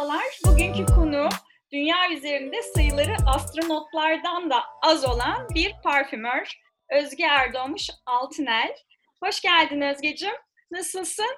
Merhabalar. 0.00 0.38
Bugünkü 0.46 0.86
konu 0.86 1.28
dünya 1.72 1.96
üzerinde 2.12 2.62
sayıları 2.62 3.16
astronotlardan 3.26 4.50
da 4.50 4.62
az 4.82 5.04
olan 5.04 5.48
bir 5.54 5.72
parfümör. 5.84 6.60
Özge 6.90 7.24
Erdoğmuş 7.24 7.90
Altınel. 8.06 8.76
Hoş 9.22 9.40
geldin 9.40 9.80
Özgeciğim. 9.80 10.34
Nasılsın? 10.70 11.36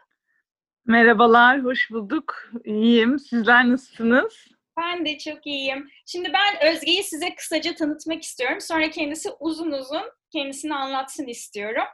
Merhabalar, 0.87 1.65
hoş 1.65 1.91
bulduk. 1.91 2.51
İyiyim. 2.65 3.19
Sizler 3.19 3.69
nasılsınız? 3.69 4.47
Ben 4.79 5.07
de 5.07 5.19
çok 5.19 5.47
iyiyim. 5.47 5.91
Şimdi 6.07 6.33
ben 6.33 6.73
Özge'yi 6.73 7.05
size 7.05 7.35
kısaca 7.35 7.75
tanıtmak 7.75 8.23
istiyorum. 8.23 8.61
Sonra 8.61 8.91
kendisi 8.91 9.31
uzun 9.41 9.71
uzun 9.71 10.03
kendisini 10.33 10.75
anlatsın 10.75 11.27
istiyorum. 11.27 11.87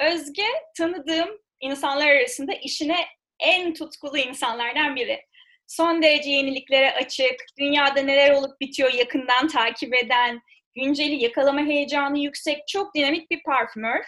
Özge 0.00 0.46
tanıdığım 0.76 1.28
insanlar 1.60 2.06
arasında 2.06 2.52
işine 2.52 2.96
en 3.40 3.74
tutkulu 3.74 4.18
insanlardan 4.18 4.96
biri. 4.96 5.28
Son 5.68 6.02
derece 6.02 6.30
yeniliklere 6.30 6.94
açık, 6.94 7.34
dünyada 7.58 8.02
neler 8.02 8.30
olup 8.30 8.60
bitiyor 8.60 8.92
yakından 8.92 9.48
takip 9.48 9.94
eden, 9.94 10.40
günceli 10.74 11.22
yakalama 11.22 11.60
heyecanı 11.60 12.18
yüksek, 12.18 12.68
çok 12.68 12.94
dinamik 12.94 13.30
bir 13.30 13.42
parfümör. 13.42 14.04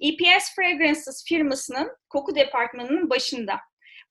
EPS 0.00 0.54
Fragrances 0.56 1.24
firmasının 1.28 1.96
koku 2.08 2.34
departmanının 2.34 3.10
başında. 3.10 3.60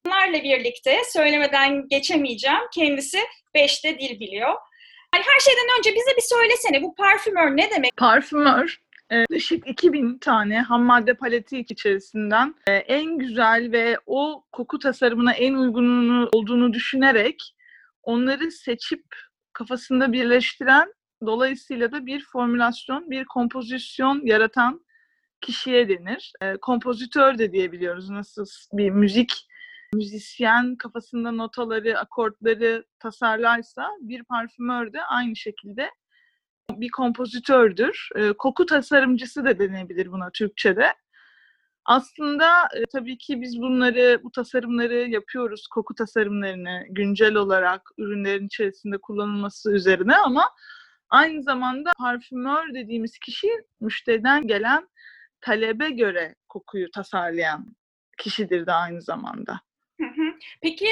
Bunlarla 0.05 0.43
birlikte 0.43 1.01
söylemeden 1.13 1.87
geçemeyeceğim. 1.87 2.61
Kendisi 2.73 3.19
beşte 3.55 3.99
dil 3.99 4.19
biliyor. 4.19 4.55
Her 5.13 5.39
şeyden 5.39 5.79
önce 5.79 5.95
bize 5.95 6.17
bir 6.17 6.21
söylesene 6.21 6.83
bu 6.83 6.95
parfümör 6.95 7.57
ne 7.57 7.69
demek? 7.69 7.97
Parfümör 7.97 8.81
yaklaşık 9.19 9.67
2000 9.67 10.17
tane 10.17 10.61
ham 10.61 10.83
madde 10.83 11.13
paleti 11.13 11.59
içerisinden 11.59 12.55
e, 12.67 12.71
en 12.71 13.17
güzel 13.17 13.71
ve 13.71 13.97
o 14.05 14.45
koku 14.51 14.79
tasarımına 14.79 15.33
en 15.33 15.53
uygununu 15.53 16.29
olduğunu 16.33 16.73
düşünerek 16.73 17.55
onları 18.03 18.51
seçip 18.51 19.03
kafasında 19.53 20.11
birleştiren 20.11 20.93
dolayısıyla 21.25 21.91
da 21.91 22.05
bir 22.05 22.25
formülasyon, 22.31 23.09
bir 23.11 23.25
kompozisyon 23.25 24.21
yaratan 24.25 24.85
kişiye 25.41 25.89
denir. 25.89 26.33
E, 26.41 26.57
kompozitör 26.57 27.37
de 27.37 27.51
diyebiliyoruz 27.51 28.09
nasıl 28.09 28.45
bir 28.73 28.89
müzik 28.89 29.47
müzisyen 29.93 30.75
kafasında 30.75 31.31
notaları, 31.31 31.99
akortları 31.99 32.85
tasarlarsa 32.99 33.89
bir 34.01 34.23
parfümör 34.23 34.93
de 34.93 35.03
aynı 35.03 35.35
şekilde 35.35 35.89
bir 36.69 36.89
kompozitördür. 36.89 38.09
E, 38.15 38.33
koku 38.33 38.65
tasarımcısı 38.65 39.45
da 39.45 39.59
denebilir 39.59 40.11
buna 40.11 40.29
Türkçe'de. 40.29 40.93
Aslında 41.85 42.67
e, 42.75 42.85
tabii 42.85 43.17
ki 43.17 43.41
biz 43.41 43.61
bunları, 43.61 44.19
bu 44.23 44.31
tasarımları 44.31 45.09
yapıyoruz, 45.09 45.67
koku 45.67 45.95
tasarımlarını 45.95 46.85
güncel 46.89 47.35
olarak 47.35 47.81
ürünlerin 47.97 48.45
içerisinde 48.45 48.97
kullanılması 48.97 49.71
üzerine 49.71 50.15
ama 50.15 50.49
aynı 51.09 51.43
zamanda 51.43 51.91
parfümör 51.97 52.73
dediğimiz 52.73 53.19
kişi 53.19 53.47
müşteriden 53.79 54.47
gelen 54.47 54.89
talebe 55.41 55.89
göre 55.89 56.35
kokuyu 56.49 56.91
tasarlayan 56.91 57.75
kişidir 58.17 58.65
de 58.65 58.71
aynı 58.71 59.01
zamanda. 59.01 59.61
Peki 60.61 60.87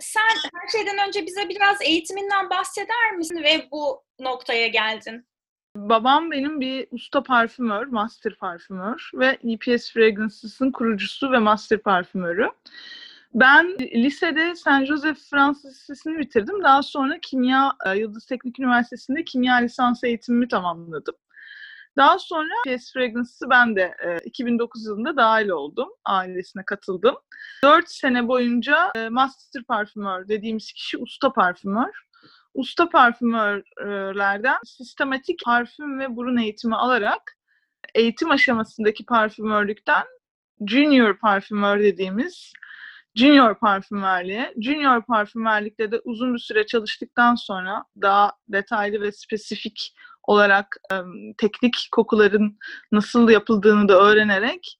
sen 0.00 0.50
her 0.54 0.68
şeyden 0.68 1.08
önce 1.08 1.26
bize 1.26 1.48
biraz 1.48 1.82
eğitiminden 1.82 2.50
bahseder 2.50 3.16
misin 3.16 3.42
ve 3.42 3.68
bu 3.72 4.02
noktaya 4.20 4.66
geldin? 4.66 5.26
Babam 5.76 6.30
benim 6.30 6.60
bir 6.60 6.86
usta 6.90 7.22
parfümör, 7.22 7.86
master 7.86 8.34
parfümör 8.34 9.10
ve 9.14 9.38
EPS 9.42 9.92
Fragrance'ın 9.92 10.72
kurucusu 10.72 11.32
ve 11.32 11.38
master 11.38 11.78
parfümörü. 11.78 12.50
Ben 13.34 13.78
lisede 13.78 14.54
San 14.56 14.84
Joseph 14.84 15.18
Fransız 15.30 15.70
Lisesi'ni 15.70 16.18
bitirdim. 16.18 16.62
Daha 16.62 16.82
sonra 16.82 17.18
kimya, 17.22 17.72
e, 17.86 17.98
Yıldız 17.98 18.26
Teknik 18.26 18.60
Üniversitesi'nde 18.60 19.24
kimya 19.24 19.54
lisans 19.54 20.04
eğitimimi 20.04 20.48
tamamladım. 20.48 21.14
Daha 21.96 22.18
sonra 22.18 22.54
PS 22.66 22.92
Fragrance'ı 22.92 23.50
ben 23.50 23.76
de 23.76 23.94
e, 24.04 24.18
2009 24.24 24.86
yılında 24.86 25.16
dahil 25.16 25.48
oldum. 25.48 25.88
Ailesine 26.04 26.64
katıldım. 26.64 27.16
4 27.64 27.90
sene 27.90 28.28
boyunca 28.28 28.92
e, 28.96 29.08
master 29.08 29.64
parfümör 29.64 30.28
dediğimiz 30.28 30.72
kişi 30.72 30.98
usta 30.98 31.32
parfümör. 31.32 32.04
Usta 32.54 32.88
parfümörlerden 32.88 34.58
sistematik 34.64 35.44
parfüm 35.44 35.98
ve 35.98 36.16
burun 36.16 36.36
eğitimi 36.36 36.76
alarak 36.76 37.36
eğitim 37.94 38.30
aşamasındaki 38.30 39.06
parfümörlükten 39.06 40.04
junior 40.66 41.18
parfümör 41.18 41.80
dediğimiz 41.80 42.52
junior 43.14 43.58
parfümörlüğe, 43.58 44.54
junior 44.60 45.04
parfümörlükte 45.04 45.90
de 45.92 46.00
uzun 46.04 46.34
bir 46.34 46.38
süre 46.38 46.66
çalıştıktan 46.66 47.34
sonra 47.34 47.84
daha 48.02 48.32
detaylı 48.48 49.00
ve 49.00 49.12
spesifik 49.12 49.94
olarak 50.26 50.76
teknik 51.38 51.88
kokuların 51.92 52.58
nasıl 52.92 53.28
yapıldığını 53.28 53.88
da 53.88 54.00
öğrenerek 54.00 54.78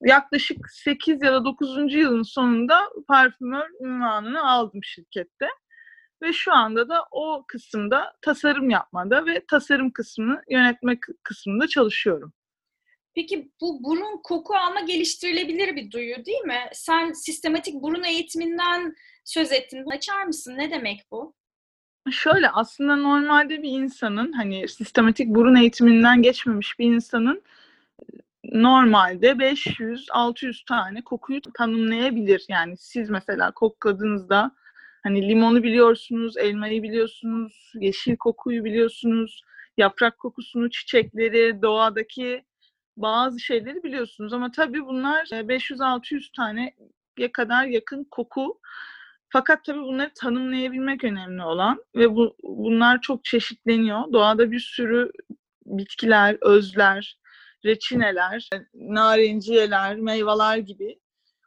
yaklaşık 0.00 0.70
8 0.70 1.22
ya 1.22 1.32
da 1.32 1.44
9. 1.44 1.94
yılın 1.94 2.22
sonunda 2.22 2.90
parfümör 3.08 3.68
ünvanını 3.80 4.50
aldım 4.50 4.80
şirkette. 4.84 5.46
Ve 6.22 6.32
şu 6.32 6.52
anda 6.52 6.88
da 6.88 7.04
o 7.10 7.44
kısımda 7.48 8.12
tasarım 8.22 8.70
yapmada 8.70 9.26
ve 9.26 9.46
tasarım 9.50 9.90
kısmını 9.90 10.42
yönetme 10.50 10.98
kısmında 11.22 11.68
çalışıyorum. 11.68 12.32
Peki 13.14 13.50
bu 13.60 13.84
burun 13.84 14.20
koku 14.22 14.54
alma 14.54 14.80
geliştirilebilir 14.80 15.76
bir 15.76 15.90
duyu 15.90 16.24
değil 16.24 16.40
mi? 16.40 16.60
Sen 16.72 17.12
sistematik 17.12 17.74
burun 17.74 18.04
eğitiminden 18.04 18.94
söz 19.24 19.52
ettin. 19.52 19.90
Açar 19.90 20.24
mısın? 20.24 20.56
Ne 20.56 20.70
demek 20.70 21.00
bu? 21.10 21.34
Şöyle 22.10 22.50
aslında 22.50 22.96
normalde 22.96 23.62
bir 23.62 23.70
insanın 23.70 24.32
hani 24.32 24.68
sistematik 24.68 25.28
burun 25.28 25.54
eğitiminden 25.54 26.22
geçmemiş 26.22 26.78
bir 26.78 26.86
insanın 26.86 27.42
normalde 28.44 29.30
500-600 29.30 30.64
tane 30.64 31.02
kokuyu 31.02 31.40
tanımlayabilir. 31.54 32.44
Yani 32.48 32.76
siz 32.76 33.10
mesela 33.10 33.50
kokladığınızda 33.50 34.50
hani 35.02 35.28
limonu 35.28 35.62
biliyorsunuz, 35.62 36.36
elmayı 36.36 36.82
biliyorsunuz, 36.82 37.72
yeşil 37.74 38.16
kokuyu 38.16 38.64
biliyorsunuz, 38.64 39.42
yaprak 39.76 40.18
kokusunu, 40.18 40.70
çiçekleri, 40.70 41.62
doğadaki 41.62 42.44
bazı 42.96 43.40
şeyleri 43.40 43.82
biliyorsunuz. 43.82 44.32
Ama 44.32 44.50
tabii 44.50 44.86
bunlar 44.86 45.24
500-600 45.24 46.32
taneye 46.36 47.32
kadar 47.32 47.64
yakın 47.64 48.04
koku 48.04 48.60
fakat 49.28 49.64
tabii 49.64 49.78
bunları 49.78 50.10
tanımlayabilmek 50.14 51.04
önemli 51.04 51.42
olan 51.42 51.84
ve 51.96 52.16
bu 52.16 52.36
bunlar 52.42 53.00
çok 53.00 53.24
çeşitleniyor. 53.24 54.12
Doğada 54.12 54.50
bir 54.50 54.60
sürü 54.60 55.10
bitkiler, 55.66 56.36
özler, 56.40 57.18
reçineler, 57.64 58.48
narenciyeler, 58.74 59.96
meyveler 59.96 60.58
gibi 60.58 61.00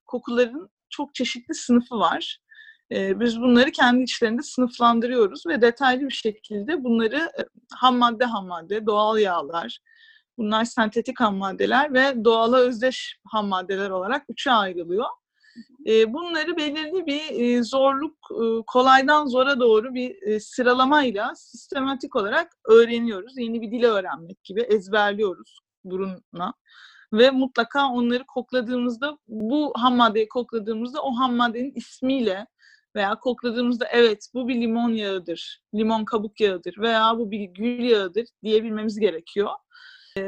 kokuların 0.05 0.69
çok 0.89 1.15
çeşitli 1.15 1.53
sınıfı 1.53 1.99
var. 1.99 2.39
Ee, 2.91 3.19
biz 3.19 3.41
bunları 3.41 3.71
kendi 3.71 4.03
içlerinde 4.03 4.41
sınıflandırıyoruz 4.41 5.45
ve 5.47 5.61
detaylı 5.61 6.01
bir 6.01 6.13
şekilde 6.13 6.83
bunları 6.83 7.31
ham 7.73 7.97
madde 7.97 8.25
ham 8.25 8.47
madde, 8.47 8.85
doğal 8.85 9.17
yağlar, 9.17 9.79
bunlar 10.37 10.65
sentetik 10.65 11.19
ham 11.19 11.35
maddeler 11.35 11.93
ve 11.93 12.25
doğala 12.25 12.57
özdeş 12.57 13.17
ham 13.31 13.47
maddeler 13.47 13.89
olarak 13.89 14.25
üçe 14.29 14.51
ayrılıyor 14.51 15.05
bunları 16.07 16.57
belirli 16.57 17.05
bir 17.05 17.63
zorluk, 17.63 18.17
kolaydan 18.67 19.25
zora 19.25 19.59
doğru 19.59 19.93
bir 19.93 20.39
sıralamayla 20.39 21.35
sistematik 21.35 22.15
olarak 22.15 22.51
öğreniyoruz. 22.65 23.37
Yeni 23.37 23.61
bir 23.61 23.71
dil 23.71 23.83
öğrenmek 23.83 24.43
gibi 24.43 24.61
ezberliyoruz 24.61 25.59
burunla. 25.83 26.53
Ve 27.13 27.31
mutlaka 27.31 27.89
onları 27.89 28.23
kokladığımızda, 28.25 29.17
bu 29.27 29.73
ham 29.75 29.95
maddeyi 29.95 30.27
kokladığımızda 30.27 31.01
o 31.01 31.11
ham 31.11 31.35
maddenin 31.35 31.73
ismiyle 31.75 32.47
veya 32.95 33.19
kokladığımızda 33.19 33.85
evet 33.91 34.27
bu 34.33 34.47
bir 34.47 34.55
limon 34.55 34.89
yağıdır, 34.89 35.61
limon 35.75 36.05
kabuk 36.05 36.41
yağıdır 36.41 36.75
veya 36.77 37.17
bu 37.17 37.31
bir 37.31 37.39
gül 37.39 37.83
yağıdır 37.83 38.25
diyebilmemiz 38.43 38.99
gerekiyor. 38.99 39.49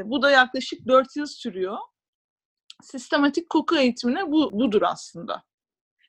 Bu 0.04 0.22
da 0.22 0.30
yaklaşık 0.30 0.86
4 0.86 1.16
yıl 1.16 1.26
sürüyor 1.26 1.76
sistematik 2.84 3.50
koku 3.50 3.76
eğitimine 3.76 4.32
bu 4.32 4.50
budur 4.52 4.82
aslında. 4.82 5.42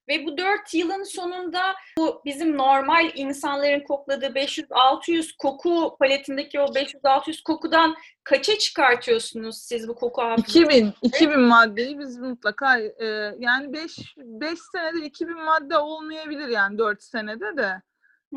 Ve 0.10 0.26
bu 0.26 0.38
dört 0.38 0.74
yılın 0.74 1.04
sonunda 1.04 1.62
bu 1.98 2.22
bizim 2.26 2.58
normal 2.58 3.12
insanların 3.16 3.84
kokladığı 3.84 4.26
500-600 4.26 5.38
koku 5.38 5.96
paletindeki 6.00 6.60
o 6.60 6.66
500-600 6.66 7.44
kokudan 7.44 7.96
kaça 8.24 8.58
çıkartıyorsunuz 8.58 9.58
siz 9.58 9.88
bu 9.88 9.96
koku 9.96 10.22
hafızası? 10.22 10.60
2000, 10.60 10.94
2000 11.02 11.40
maddeyi 11.40 12.00
biz 12.00 12.18
mutlaka 12.18 12.80
e, 12.80 13.06
yani 13.40 13.74
5 13.74 14.16
5 14.18 14.60
senede 14.72 15.06
2000 15.06 15.44
madde 15.44 15.78
olmayabilir 15.78 16.48
yani 16.48 16.78
4 16.78 17.04
senede 17.04 17.58
de. 17.58 17.82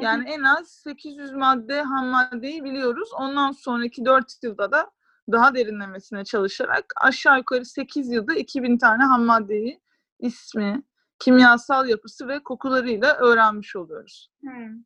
Yani 0.01 0.31
en 0.31 0.43
az 0.43 0.69
800 0.69 1.33
madde 1.33 1.83
ham 1.83 2.07
maddeyi 2.07 2.65
biliyoruz. 2.65 3.09
Ondan 3.13 3.53
sonraki 3.53 4.05
4 4.05 4.27
yılda 4.43 4.73
da 4.73 4.91
daha 5.33 5.55
derinlemesine 5.55 6.25
çalışarak 6.25 6.93
aşağı 7.01 7.39
yukarı 7.39 7.65
8 7.65 8.11
yılda 8.11 8.35
2000 8.35 8.79
tane 8.79 9.05
ham 9.05 9.25
maddeyi 9.25 9.81
ismi, 10.19 10.83
kimyasal 11.19 11.89
yapısı 11.89 12.29
ve 12.29 12.43
kokularıyla 12.43 13.17
öğrenmiş 13.17 13.77
oluyoruz. 13.77 14.31
Hmm. 14.41 14.83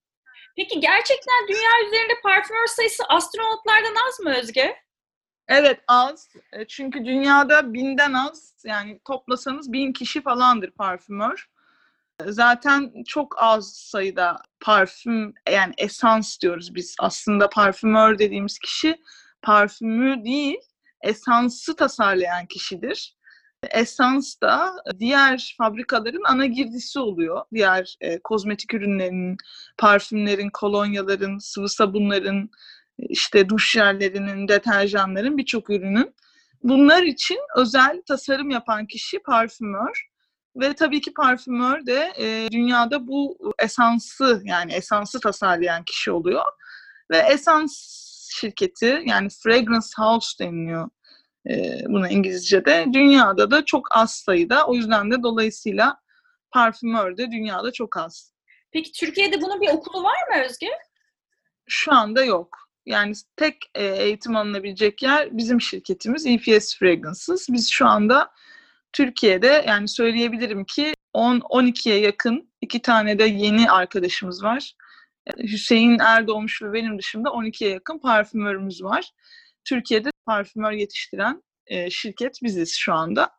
Peki 0.57 0.81
gerçekten 0.81 1.49
dünya 1.49 1.89
üzerinde 1.89 2.13
parfümör 2.23 2.67
sayısı 2.67 3.03
astronotlardan 3.09 3.95
az 4.09 4.21
mı 4.21 4.35
Özge? 4.39 4.77
Evet 5.49 5.81
az. 5.89 6.29
E, 6.53 6.67
çünkü 6.67 7.05
dünyada 7.05 7.73
binden 7.73 8.13
az 8.13 8.55
yani 8.65 9.01
toplasanız 9.05 9.73
bin 9.73 9.93
kişi 9.93 10.23
falandır 10.23 10.71
parfümör. 10.71 11.49
E, 12.21 12.33
zaten 12.33 12.93
çok 13.07 13.43
az 13.43 13.73
sayıda 13.77 14.43
parfüm 14.61 15.35
yani 15.51 15.75
esans 15.79 16.41
diyoruz 16.41 16.75
biz. 16.75 16.97
Aslında 16.99 17.49
parfümör 17.49 18.19
dediğimiz 18.19 18.59
kişi 18.59 19.03
parfümü 19.43 20.25
değil 20.25 20.59
esansı 21.03 21.77
tasarlayan 21.77 22.47
kişidir. 22.47 23.17
Esans 23.71 24.41
da 24.43 24.73
diğer 24.99 25.55
fabrikaların 25.59 26.23
ana 26.27 26.47
girdisi 26.47 26.99
oluyor. 26.99 27.45
Diğer 27.55 27.97
e, 28.01 28.19
kozmetik 28.19 28.75
ürünlerin, 28.75 29.37
parfümlerin, 29.79 30.51
kolonyaların, 30.51 31.39
sıvı 31.39 31.69
sabunların, 31.69 32.51
işte 32.99 33.49
duş 33.49 33.73
jellerinin, 33.73 34.49
deterjanların 34.49 35.39
birçok 35.39 35.71
ürünün. 35.71 36.15
Bunlar 36.63 37.03
için 37.03 37.39
özel 37.57 38.03
tasarım 38.09 38.51
yapan 38.51 38.87
kişi 38.87 39.19
parfümör. 39.19 40.11
Ve 40.57 40.73
tabii 40.75 41.01
ki 41.01 41.13
parfümör 41.15 41.87
de 41.87 42.13
e, 42.19 42.49
dünyada 42.51 43.07
bu 43.07 43.39
esansı 43.59 44.43
yani 44.45 44.73
esansı 44.73 45.21
tasarlayan 45.21 45.85
kişi 45.85 46.11
oluyor. 46.11 46.45
Ve 47.11 47.19
esans 47.19 48.01
şirketi 48.31 49.03
yani 49.07 49.29
fragrance 49.43 49.87
house 49.97 50.45
deniliyor 50.45 50.89
e, 51.51 51.81
buna 51.89 52.09
İngilizce'de. 52.09 52.87
Dünyada 52.93 53.51
da 53.51 53.65
çok 53.65 53.97
az 53.97 54.15
sayıda. 54.15 54.67
O 54.67 54.75
yüzden 54.75 55.11
de 55.11 55.23
dolayısıyla 55.23 56.01
parfümör 56.51 57.17
de 57.17 57.31
dünyada 57.31 57.73
çok 57.73 57.97
az. 57.97 58.33
Peki 58.73 58.93
Türkiye'de 58.93 59.43
bunun 59.43 59.61
bir 59.61 59.69
okulu 59.69 60.03
var 60.05 60.29
mı 60.31 60.45
Özge? 60.45 60.69
Şu 61.69 61.93
anda 61.93 62.25
yok. 62.25 62.59
Yani 62.87 63.13
tek 63.37 63.57
e, 63.75 63.85
eğitim 63.85 64.37
alınabilecek 64.37 65.03
yer 65.03 65.37
bizim 65.37 65.61
şirketimiz 65.61 66.27
EPS 66.27 66.79
Fragrances. 66.79 67.49
Biz 67.49 67.71
şu 67.71 67.87
anda 67.87 68.31
Türkiye'de 68.93 69.65
yani 69.69 69.89
söyleyebilirim 69.89 70.65
ki 70.65 70.95
10-12'ye 71.15 71.99
yakın 71.99 72.51
iki 72.61 72.83
tane 72.83 73.19
de 73.19 73.25
yeni 73.25 73.71
arkadaşımız 73.71 74.43
var. 74.45 74.75
Hüseyin 75.39 75.99
Erdoğmuş 75.99 76.63
ve 76.63 76.73
benim 76.73 76.99
dışında 76.99 77.29
12'ye 77.29 77.71
yakın 77.71 77.99
parfümörümüz 77.99 78.83
var. 78.83 79.11
Türkiye'de 79.65 80.11
parfümör 80.27 80.73
yetiştiren 80.73 81.43
e, 81.67 81.91
şirket 81.91 82.39
biziz 82.43 82.77
şu 82.77 82.95
anda. 82.95 83.31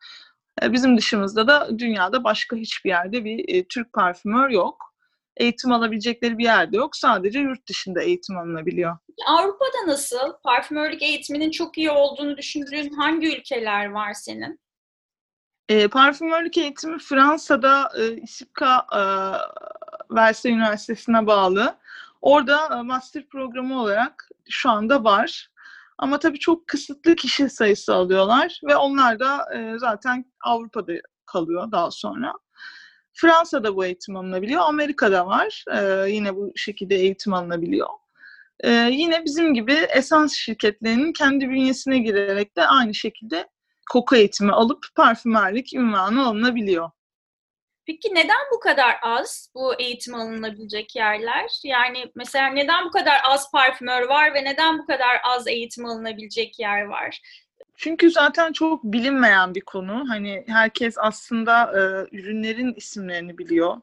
E, 0.64 0.74
bizim 0.74 0.98
dışımızda 0.98 1.48
da 1.48 1.80
dünyada 1.80 2.24
başka 2.24 2.56
hiçbir 2.56 2.90
yerde 2.90 3.26
bir 3.26 3.56
e, 3.56 3.68
Türk 3.68 3.94
parfümör 3.94 4.50
yok. 4.50 4.92
Eğitim 5.38 5.72
alabilecekleri 5.72 6.38
bir 6.38 6.44
yerde 6.44 6.78
yok. 6.78 6.96
Sadece 6.96 7.40
yurt 7.40 7.70
dışında 7.70 8.02
eğitim 8.02 8.38
alınabiliyor. 8.38 8.98
Avrupa'da 9.28 9.92
nasıl? 9.92 10.34
Parfümörlük 10.44 11.02
eğitiminin 11.02 11.52
çok 11.52 11.78
iyi 11.78 11.92
olduğunu 11.92 12.38
düşündüğün 12.38 12.94
hangi 12.94 13.38
ülkeler 13.38 13.86
var 13.86 14.14
senin? 14.14 14.60
E, 15.70 15.88
parfümörlük 15.88 16.58
eğitimi 16.58 17.00
Fransa'da 17.00 17.92
e, 17.98 18.22
İSİPKA 18.22 18.88
e, 18.96 19.02
Versailles 20.12 20.56
Üniversitesi'ne 20.56 21.28
bağlı. 21.28 21.78
Orada 22.22 22.80
e, 22.80 22.82
master 22.82 23.28
programı 23.30 23.82
olarak 23.82 24.30
şu 24.50 24.70
anda 24.70 25.04
var. 25.04 25.50
Ama 25.98 26.20
tabii 26.20 26.40
çok 26.40 26.68
kısıtlı 26.68 27.16
kişi 27.16 27.50
sayısı 27.50 27.96
alıyorlar 27.96 28.62
ve 28.68 28.76
onlar 28.76 29.20
da 29.20 29.46
e, 29.56 29.80
zaten 29.80 30.26
Avrupa'da 30.42 30.94
kalıyor 31.26 31.72
daha 31.72 31.92
sonra. 31.92 32.34
Fransa'da 33.14 33.76
bu 33.76 33.86
eğitim 33.86 34.16
alınabiliyor. 34.16 34.62
Amerika'da 34.62 35.28
var. 35.28 35.66
E, 35.72 36.10
yine 36.12 36.36
bu 36.36 36.52
şekilde 36.56 36.96
eğitim 36.96 37.34
alınabiliyor. 37.34 37.88
Yine 38.90 39.26
bizim 39.26 39.54
gibi 39.54 39.74
esans 39.74 40.34
şirketlerinin 40.34 41.14
kendi 41.14 41.50
bünyesine 41.50 42.00
girerek 42.00 42.58
de 42.58 42.68
aynı 42.68 42.94
şekilde 42.94 43.48
koku 43.92 44.16
eğitimi 44.16 44.52
alıp 44.52 44.86
parfümerlik 44.96 45.74
ünvanı 45.74 46.26
alınabiliyor. 46.26 46.90
Peki 47.86 48.16
neden 48.16 48.46
bu 48.56 48.60
kadar 48.60 48.96
az 49.02 49.50
bu 49.56 49.74
eğitim 49.80 50.16
alınabilecek 50.16 50.96
yerler? 50.96 51.50
Yani 51.64 52.12
mesela 52.16 52.48
neden 52.48 52.86
bu 52.86 52.92
kadar 52.92 53.22
az 53.24 53.52
parfümör 53.52 54.02
var 54.02 54.34
ve 54.34 54.44
neden 54.44 54.80
bu 54.80 54.86
kadar 54.86 55.22
az 55.24 55.48
eğitim 55.48 55.86
alınabilecek 55.86 56.60
yer 56.60 56.82
var? 56.82 57.22
Çünkü 57.76 58.12
zaten 58.12 58.54
çok 58.54 58.84
bilinmeyen 58.84 59.56
bir 59.56 59.62
konu. 59.62 60.06
Hani 60.10 60.44
herkes 60.48 60.96
aslında 60.98 61.64
e, 61.64 61.82
ürünlerin 62.18 62.74
isimlerini 62.74 63.38
biliyor. 63.38 63.78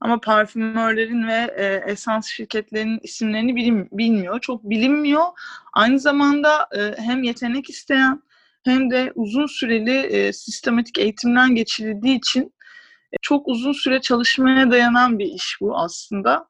Ama 0.00 0.20
parfümörlerin 0.20 1.28
ve 1.28 1.54
e, 1.56 1.90
esans 1.90 2.28
şirketlerinin 2.28 3.00
isimlerini 3.02 3.56
bilim, 3.56 3.88
bilmiyor. 3.92 4.40
Çok 4.40 4.64
bilinmiyor. 4.64 5.24
Aynı 5.72 6.00
zamanda 6.00 6.68
e, 6.76 7.02
hem 7.02 7.22
yetenek 7.22 7.70
isteyen 7.70 8.22
hem 8.64 8.90
de 8.90 9.12
uzun 9.14 9.46
süreli 9.46 9.98
e, 9.98 10.32
sistematik 10.32 10.98
eğitimden 10.98 11.54
geçirildiği 11.54 12.16
için 12.16 12.55
çok 13.22 13.48
uzun 13.48 13.72
süre 13.72 14.00
çalışmaya 14.00 14.70
dayanan 14.70 15.18
bir 15.18 15.26
iş 15.26 15.58
bu 15.60 15.78
aslında 15.78 16.48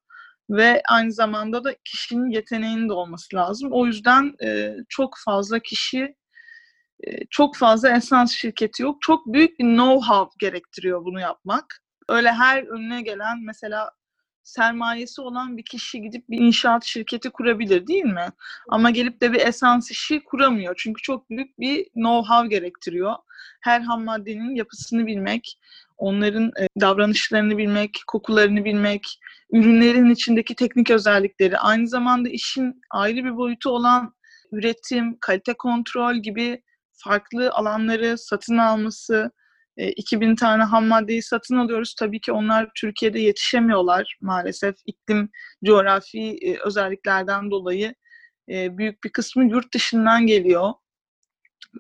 ve 0.51 0.83
aynı 0.91 1.13
zamanda 1.13 1.65
da 1.65 1.75
kişinin 1.85 2.31
yeteneğinin 2.31 2.89
de 2.89 2.93
olması 2.93 3.37
lazım. 3.37 3.69
O 3.73 3.87
yüzden 3.87 4.35
e, 4.45 4.77
çok 4.89 5.15
fazla 5.25 5.59
kişi, 5.59 6.17
e, 7.07 7.27
çok 7.31 7.57
fazla 7.57 7.97
esans 7.97 8.33
şirketi 8.33 8.83
yok. 8.83 8.97
Çok 9.01 9.27
büyük 9.27 9.59
bir 9.59 9.65
know-how 9.65 10.29
gerektiriyor 10.39 11.05
bunu 11.05 11.21
yapmak. 11.21 11.83
Öyle 12.09 12.33
her 12.33 12.63
önüne 12.63 13.03
gelen 13.03 13.39
mesela 13.45 13.91
sermayesi 14.43 15.21
olan 15.21 15.57
bir 15.57 15.65
kişi 15.65 16.03
gidip 16.03 16.31
bir 16.31 16.39
inşaat 16.39 16.85
şirketi 16.85 17.31
kurabilir 17.31 17.87
değil 17.87 18.05
mi? 18.05 18.29
Ama 18.69 18.91
gelip 18.91 19.21
de 19.21 19.33
bir 19.33 19.41
esans 19.41 19.91
işi 19.91 20.25
kuramıyor. 20.25 20.75
Çünkü 20.79 21.03
çok 21.03 21.31
büyük 21.31 21.59
bir 21.59 21.85
know-how 21.85 22.49
gerektiriyor. 22.49 23.15
Her 23.61 23.81
ham 23.81 24.05
maddenin 24.05 24.55
yapısını 24.55 25.07
bilmek, 25.07 25.59
onların 25.99 26.47
e, 26.47 26.67
davranışlarını 26.81 27.59
bilmek, 27.59 27.91
kokularını 28.07 28.65
bilmek, 28.65 29.21
ürünlerin 29.53 30.11
içindeki 30.11 30.55
teknik 30.55 30.91
özellikleri, 30.91 31.59
aynı 31.59 31.89
zamanda 31.89 32.29
işin 32.29 32.81
ayrı 32.91 33.25
bir 33.25 33.37
boyutu 33.37 33.71
olan 33.71 34.15
üretim, 34.53 35.19
kalite 35.21 35.55
kontrol 35.55 36.15
gibi 36.15 36.63
farklı 36.93 37.51
alanları 37.51 38.19
satın 38.19 38.59
alması, 38.59 39.31
2000 39.77 40.33
e, 40.33 40.35
tane 40.35 40.63
ham 40.63 40.87
maddeyi 40.87 41.23
satın 41.23 41.57
alıyoruz. 41.57 41.95
Tabii 41.99 42.21
ki 42.21 42.33
onlar 42.33 42.71
Türkiye'de 42.77 43.21
yetişemiyorlar 43.21 44.17
maalesef 44.21 44.75
iklim, 44.87 45.31
coğrafi 45.65 46.39
e, 46.43 46.59
özelliklerden 46.65 47.51
dolayı. 47.51 47.95
Büyük 48.49 49.05
bir 49.05 49.11
kısmı 49.11 49.51
yurt 49.51 49.75
dışından 49.75 50.27
geliyor. 50.27 50.73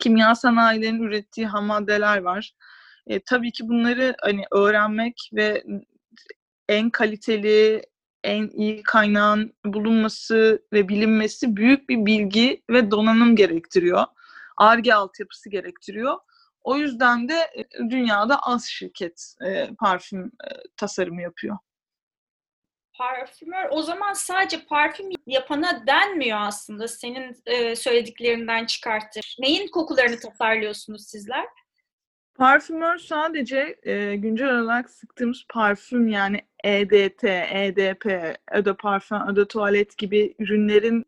Kimya 0.01 0.35
sanayilerinin 0.35 1.03
ürettiği 1.03 1.47
ham 1.47 1.65
maddeler 1.65 2.19
var. 2.19 2.53
E, 3.07 3.21
tabii 3.21 3.53
ki 3.53 3.69
bunları 3.69 4.17
hani 4.21 4.45
öğrenmek 4.53 5.31
ve 5.33 5.65
en 6.69 6.91
kaliteli, 6.91 7.83
en 8.25 8.49
iyi 8.49 8.83
kaynağın 8.83 9.55
bulunması 9.65 10.67
ve 10.73 10.89
bilinmesi 10.89 11.57
büyük 11.57 11.89
bir 11.89 12.07
bilgi 12.07 12.63
ve 12.71 12.91
donanım 12.91 13.37
gerektiriyor. 13.37 14.05
ARGE 14.57 14.95
altyapısı 14.95 15.51
gerektiriyor. 15.51 16.19
O 16.65 16.77
yüzden 16.77 17.29
de 17.29 17.35
e, 17.35 17.91
dünyada 17.91 18.39
az 18.43 18.65
şirket 18.65 19.35
e, 19.47 19.69
parfüm 19.79 20.25
e, 20.27 20.49
tasarımı 20.77 21.23
yapıyor. 21.23 21.59
Parfümör 22.99 23.69
o 23.71 23.83
zaman 23.83 24.13
sadece 24.13 24.65
parfüm 24.65 25.11
yapana 25.27 25.87
denmiyor 25.87 26.39
aslında 26.41 26.89
senin 26.89 27.37
e, 27.47 27.77
söylediklerinden 27.77 28.67
çıkartır. 28.67 29.37
Neyin 29.41 29.69
kokularını 29.69 30.21
tasarlıyorsunuz 30.21 31.07
sizler? 31.07 31.47
Parfümör 32.39 32.99
sadece 32.99 33.77
e, 33.83 34.17
güncel 34.17 34.61
olarak 34.61 34.91
sıktığımız 34.91 35.45
parfüm 35.49 36.09
yani 36.09 36.41
EDT, 36.65 37.25
EDP, 37.51 38.07
Eau 38.53 38.65
de 38.65 38.75
Parfum, 38.75 39.19
Eau 39.19 39.37
de 39.37 39.49
Tuvalet 39.49 39.99
gibi 39.99 40.35
ürünlerin 40.39 41.07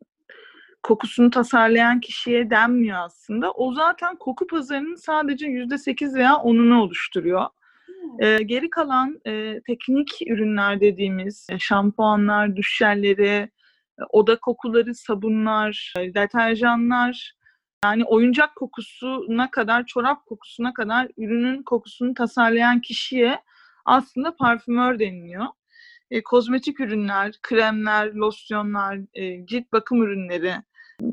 kokusunu 0.83 1.31
tasarlayan 1.31 2.01
kişiye 2.01 2.51
denmiyor 2.51 2.99
aslında. 2.99 3.53
O 3.53 3.75
zaten 3.75 4.17
koku 4.17 4.47
pazarının 4.47 4.95
sadece 4.95 5.47
yüzde 5.47 5.79
sekiz 5.79 6.15
veya 6.15 6.37
onunu 6.37 6.83
oluşturuyor. 6.83 7.47
Hmm. 7.87 8.23
E, 8.23 8.43
geri 8.43 8.71
kalan 8.71 9.21
e, 9.27 9.61
teknik 9.67 10.09
ürünler 10.27 10.81
dediğimiz 10.81 11.47
e, 11.51 11.59
şampuanlar, 11.59 12.57
duş 12.57 12.77
jelleri, 12.79 13.51
oda 14.11 14.41
kokuları, 14.41 14.95
sabunlar, 14.95 15.93
deterjanlar, 15.97 17.38
yani 17.85 18.05
oyuncak 18.05 18.57
kokusuna 18.57 19.51
kadar, 19.51 19.87
çorap 19.87 20.27
kokusuna 20.27 20.73
kadar 20.73 21.09
ürünün 21.17 21.63
kokusunu 21.63 22.15
tasarlayan 22.15 22.81
kişiye 22.81 23.41
aslında 23.85 24.37
parfümör 24.37 24.99
deniliyor. 24.99 25.47
E, 26.11 26.23
kozmetik 26.23 26.81
ürünler, 26.81 27.35
kremler, 27.43 28.13
losyonlar, 28.15 28.99
e, 29.15 29.47
cilt 29.47 29.73
bakım 29.73 30.03
ürünleri, 30.03 30.55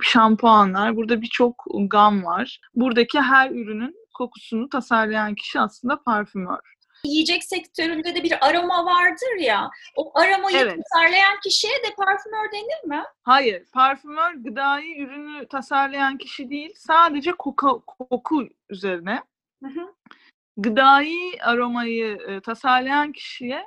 şampuanlar, 0.02 0.96
burada 0.96 1.22
birçok 1.22 1.66
gam 1.88 2.24
var. 2.24 2.60
Buradaki 2.76 3.22
her 3.22 3.52
ürünün 3.52 3.96
kokusunu 4.14 4.70
tasarlayan 4.70 5.36
kişi 5.36 5.60
aslında 5.60 6.04
parfümör. 6.04 6.75
Yiyecek 7.04 7.44
sektöründe 7.44 8.16
de 8.16 8.24
bir 8.24 8.48
aroma 8.48 8.86
vardır 8.86 9.40
ya. 9.40 9.70
O 9.96 10.20
aromayı 10.20 10.58
Evet. 10.58 10.80
tasarlayan 10.92 11.40
kişiye 11.44 11.74
de 11.74 11.96
parfümör 11.98 12.52
denir 12.52 12.88
mi? 12.88 13.04
Hayır, 13.24 13.66
parfümör 13.74 14.34
gıdayı 14.34 14.98
ürünü 14.98 15.48
tasarlayan 15.48 16.18
kişi 16.18 16.50
değil, 16.50 16.74
sadece 16.78 17.32
koku, 17.32 17.84
koku 17.86 18.48
üzerine. 18.70 19.24
Hı 19.64 19.70
hı. 19.70 19.94
Gıdayı 20.58 21.32
aromayı 21.44 22.18
e, 22.28 22.40
tasarlayan 22.40 23.12
kişiye 23.12 23.66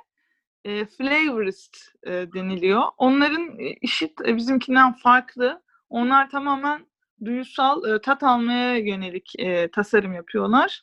e, 0.65 0.85
flavorist 0.85 1.77
e, 2.03 2.11
deniliyor. 2.11 2.83
Onların 2.97 3.59
e, 3.59 3.73
işi 3.81 4.13
e, 4.25 4.35
bizimkinden 4.35 4.93
farklı. 4.93 5.61
Onlar 5.89 6.29
tamamen 6.29 6.85
duyusal 7.25 7.85
e, 7.85 8.01
tat 8.01 8.23
almaya 8.23 8.77
yönelik 8.77 9.39
e, 9.39 9.71
tasarım 9.71 10.13
yapıyorlar. 10.13 10.81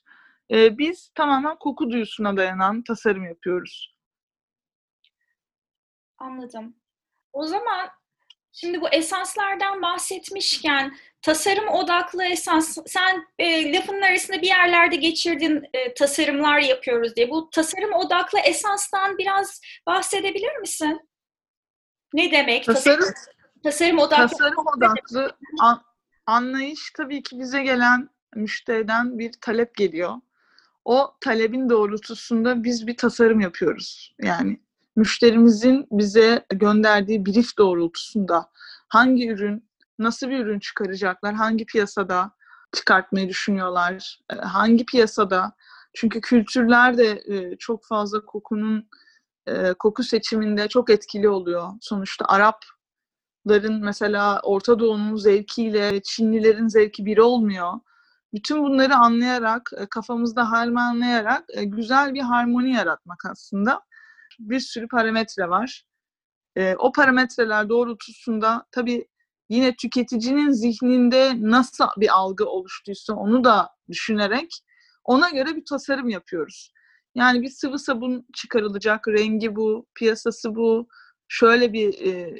E, 0.50 0.78
biz 0.78 1.10
tamamen 1.14 1.56
koku 1.58 1.90
duyusuna 1.90 2.36
dayanan 2.36 2.82
tasarım 2.82 3.24
yapıyoruz. 3.24 3.96
Anladım. 6.18 6.76
O 7.32 7.46
zaman 7.46 7.88
şimdi 8.52 8.80
bu 8.80 8.88
esanslardan 8.88 9.82
bahsetmişken 9.82 10.96
tasarım 11.22 11.68
odaklı 11.68 12.24
esans, 12.24 12.78
sen 12.86 13.26
e, 13.38 13.72
lafının 13.72 14.02
arasında 14.02 14.42
bir 14.42 14.46
yerlerde 14.46 14.96
geçirdin 14.96 15.64
e, 15.74 15.94
tasarımlar 15.94 16.58
yapıyoruz 16.58 17.16
diye. 17.16 17.30
Bu 17.30 17.50
tasarım 17.50 17.92
odaklı 17.92 18.38
esanstan 18.38 19.18
biraz 19.18 19.60
bahsedebilir 19.86 20.56
misin? 20.56 21.08
Ne 22.14 22.32
demek? 22.32 22.64
Tasarım 22.64 23.08
tasarım 23.62 23.98
odaklı. 23.98 24.28
Tasarım 24.28 24.66
odaklı 24.76 25.36
an- 25.60 25.84
anlayış 26.26 26.90
tabii 26.96 27.22
ki 27.22 27.38
bize 27.40 27.62
gelen 27.62 28.08
müşteriden 28.34 29.18
bir 29.18 29.32
talep 29.40 29.74
geliyor. 29.74 30.14
O 30.86 31.14
talebin 31.20 31.70
doğrultusunda 31.70 32.64
biz 32.64 32.86
bir 32.86 32.96
tasarım 32.96 33.40
yapıyoruz. 33.40 34.14
Yani 34.22 34.60
müşterimizin 34.96 35.86
bize 35.90 36.46
gönderdiği 36.50 37.26
brief 37.26 37.58
doğrultusunda 37.58 38.50
hangi 38.88 39.28
ürün, 39.28 39.68
nasıl 39.98 40.28
bir 40.28 40.38
ürün 40.38 40.58
çıkaracaklar, 40.58 41.34
hangi 41.34 41.66
piyasada 41.66 42.30
çıkartmayı 42.72 43.28
düşünüyorlar, 43.28 44.20
e, 44.32 44.34
hangi 44.36 44.86
piyasada. 44.86 45.52
Çünkü 45.94 46.20
kültürler 46.20 46.98
de 46.98 47.22
e, 47.26 47.56
çok 47.56 47.84
fazla 47.84 48.24
kokunun 48.24 48.88
e, 49.46 49.72
koku 49.72 50.02
seçiminde 50.02 50.68
çok 50.68 50.90
etkili 50.90 51.28
oluyor. 51.28 51.68
Sonuçta 51.80 52.24
Arap 52.28 52.64
ların 53.48 53.84
mesela 53.84 54.40
Orta 54.42 54.78
Doğu'nun 54.78 55.16
zevkiyle 55.16 56.00
Çinlilerin 56.02 56.68
zevki 56.68 57.06
bir 57.06 57.18
olmuyor. 57.18 57.72
Bütün 58.34 58.62
bunları 58.64 58.96
anlayarak, 58.96 59.70
e, 59.78 59.86
kafamızda 59.86 60.50
harmanlayarak 60.50 61.44
e, 61.54 61.64
güzel 61.64 62.14
bir 62.14 62.20
harmoni 62.20 62.72
yaratmak 62.72 63.24
aslında. 63.30 63.80
Bir 64.38 64.60
sürü 64.60 64.88
parametre 64.88 65.48
var. 65.48 65.84
E, 66.56 66.74
O 66.78 66.92
parametreler 66.92 67.68
doğrultusunda 67.68 68.66
tabii 68.72 69.08
yine 69.48 69.76
tüketicinin 69.76 70.50
zihninde 70.52 71.32
nasıl 71.40 71.86
bir 71.96 72.08
algı 72.16 72.46
oluştuysa 72.46 73.14
onu 73.14 73.44
da 73.44 73.68
düşünerek 73.90 74.50
ona 75.04 75.30
göre 75.30 75.56
bir 75.56 75.64
tasarım 75.64 76.08
yapıyoruz. 76.08 76.72
Yani 77.14 77.42
bir 77.42 77.48
sıvı 77.50 77.78
sabun 77.78 78.26
çıkarılacak, 78.34 79.08
rengi 79.08 79.56
bu, 79.56 79.86
piyasası 79.94 80.54
bu, 80.54 80.88
şöyle 81.28 81.72
bir 81.72 82.06
e, 82.06 82.32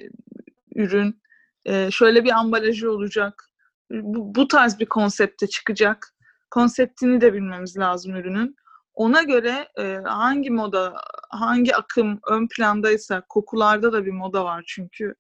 ürün, 0.75 1.23
e, 1.65 1.91
şöyle 1.91 2.25
bir 2.25 2.31
ambalajı 2.31 2.91
olacak, 2.93 3.51
bu, 3.91 4.35
bu 4.35 4.49
tarz 4.49 4.79
bir 4.81 4.87
konsepte 4.87 5.47
çıkacak. 5.47 6.15
Konseptini 6.51 7.21
de 7.21 7.35
bilmemiz 7.35 7.79
lazım 7.79 8.17
ürünün. 8.17 8.57
Ona 8.95 9.23
göre 9.23 9.69
e, 9.79 10.01
hangi 10.05 10.51
moda, 10.51 10.95
hangi 11.31 11.77
akım 11.77 12.21
ön 12.31 12.49
plandaysa, 12.57 13.23
kokularda 13.29 13.93
da 13.93 14.07
bir 14.07 14.13
moda 14.13 14.45
var 14.45 14.65
çünkü. 14.67 15.15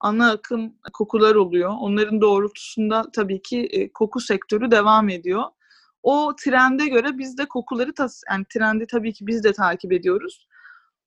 Ana 0.00 0.30
akım 0.30 0.74
kokular 0.92 1.34
oluyor. 1.34 1.70
Onların 1.80 2.20
doğrultusunda 2.20 3.04
tabii 3.12 3.42
ki 3.42 3.68
e, 3.72 3.92
koku 3.92 4.20
sektörü 4.20 4.70
devam 4.70 5.08
ediyor. 5.08 5.44
O 6.02 6.34
trende 6.44 6.88
göre 6.88 7.18
biz 7.18 7.38
de 7.38 7.44
kokuları, 7.48 7.94
tas 7.94 8.20
yani 8.30 8.44
trendi 8.54 8.86
tabii 8.86 9.12
ki 9.12 9.26
biz 9.26 9.44
de 9.44 9.52
takip 9.52 9.92
ediyoruz 9.92 10.46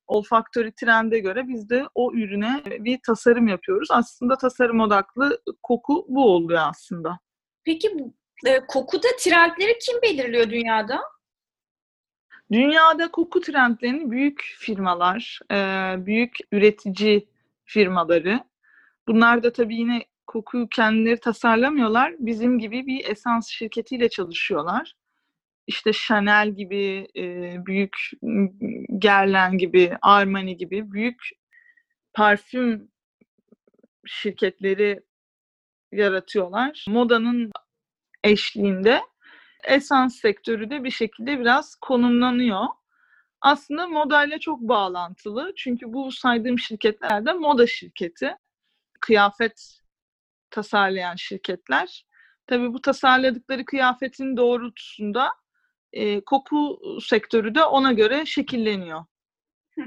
olfaktörü 0.08 0.72
trende 0.72 1.20
göre 1.20 1.48
biz 1.48 1.70
de 1.70 1.86
o 1.96 2.14
ürüne 2.14 2.64
bir 2.66 3.00
tasarım 3.06 3.48
yapıyoruz. 3.48 3.88
Aslında 3.92 4.38
tasarım 4.38 4.80
odaklı 4.80 5.42
koku 5.64 6.06
bu 6.10 6.36
oluyor 6.36 6.62
aslında. 6.70 7.20
Peki 7.64 7.98
e, 8.46 8.66
kokuda 8.68 9.08
trendleri 9.20 9.78
kim 9.80 10.02
belirliyor 10.02 10.50
dünyada? 10.50 11.02
Dünyada 12.52 13.12
koku 13.12 13.42
trendlerini 13.42 14.12
büyük 14.12 14.42
firmalar, 14.58 15.40
e, 15.52 15.56
büyük 16.06 16.38
üretici 16.52 17.30
firmaları. 17.66 18.40
Bunlar 19.08 19.44
da 19.44 19.54
tabii 19.54 19.76
yine 19.76 20.06
kokuyu 20.28 20.70
kendileri 20.70 21.20
tasarlamıyorlar. 21.20 22.16
Bizim 22.20 22.60
gibi 22.60 22.86
bir 22.86 23.10
esans 23.10 23.50
şirketiyle 23.50 24.10
çalışıyorlar. 24.10 24.96
İşte 25.68 25.92
Chanel 25.94 26.50
gibi, 26.50 27.08
e, 27.18 27.56
büyük 27.66 27.98
Guerlain 28.90 29.58
gibi, 29.58 29.98
Armani 30.02 30.58
gibi 30.58 30.92
büyük 30.92 31.30
parfüm 32.14 32.92
şirketleri 34.06 35.02
yaratıyorlar. 35.92 36.86
Modanın 36.90 37.52
eşliğinde 38.24 39.02
esans 39.64 40.16
sektörü 40.16 40.70
de 40.70 40.84
bir 40.84 40.92
şekilde 40.92 41.40
biraz 41.40 41.76
konumlanıyor. 41.76 42.66
Aslında 43.42 43.88
modayla 43.88 44.40
çok 44.40 44.62
bağlantılı. 44.62 45.54
Çünkü 45.56 45.94
bu 45.94 46.12
saydığım 46.12 46.60
şirketler 46.60 47.26
de 47.26 47.34
moda 47.34 47.68
şirketi. 47.68 48.36
Kıyafet 49.00 49.80
tasarlayan 50.50 51.16
şirketler. 51.16 52.06
Tabii 52.48 52.74
bu 52.74 52.82
tasarladıkları 52.82 53.66
kıyafetin 53.66 54.38
doğrultusunda 54.38 55.32
e, 55.96 56.22
koku 56.22 56.80
sektörü 57.02 57.56
de 57.56 57.64
ona 57.64 57.92
göre 57.92 58.26
şekilleniyor. 58.26 59.06
Hı. 59.76 59.82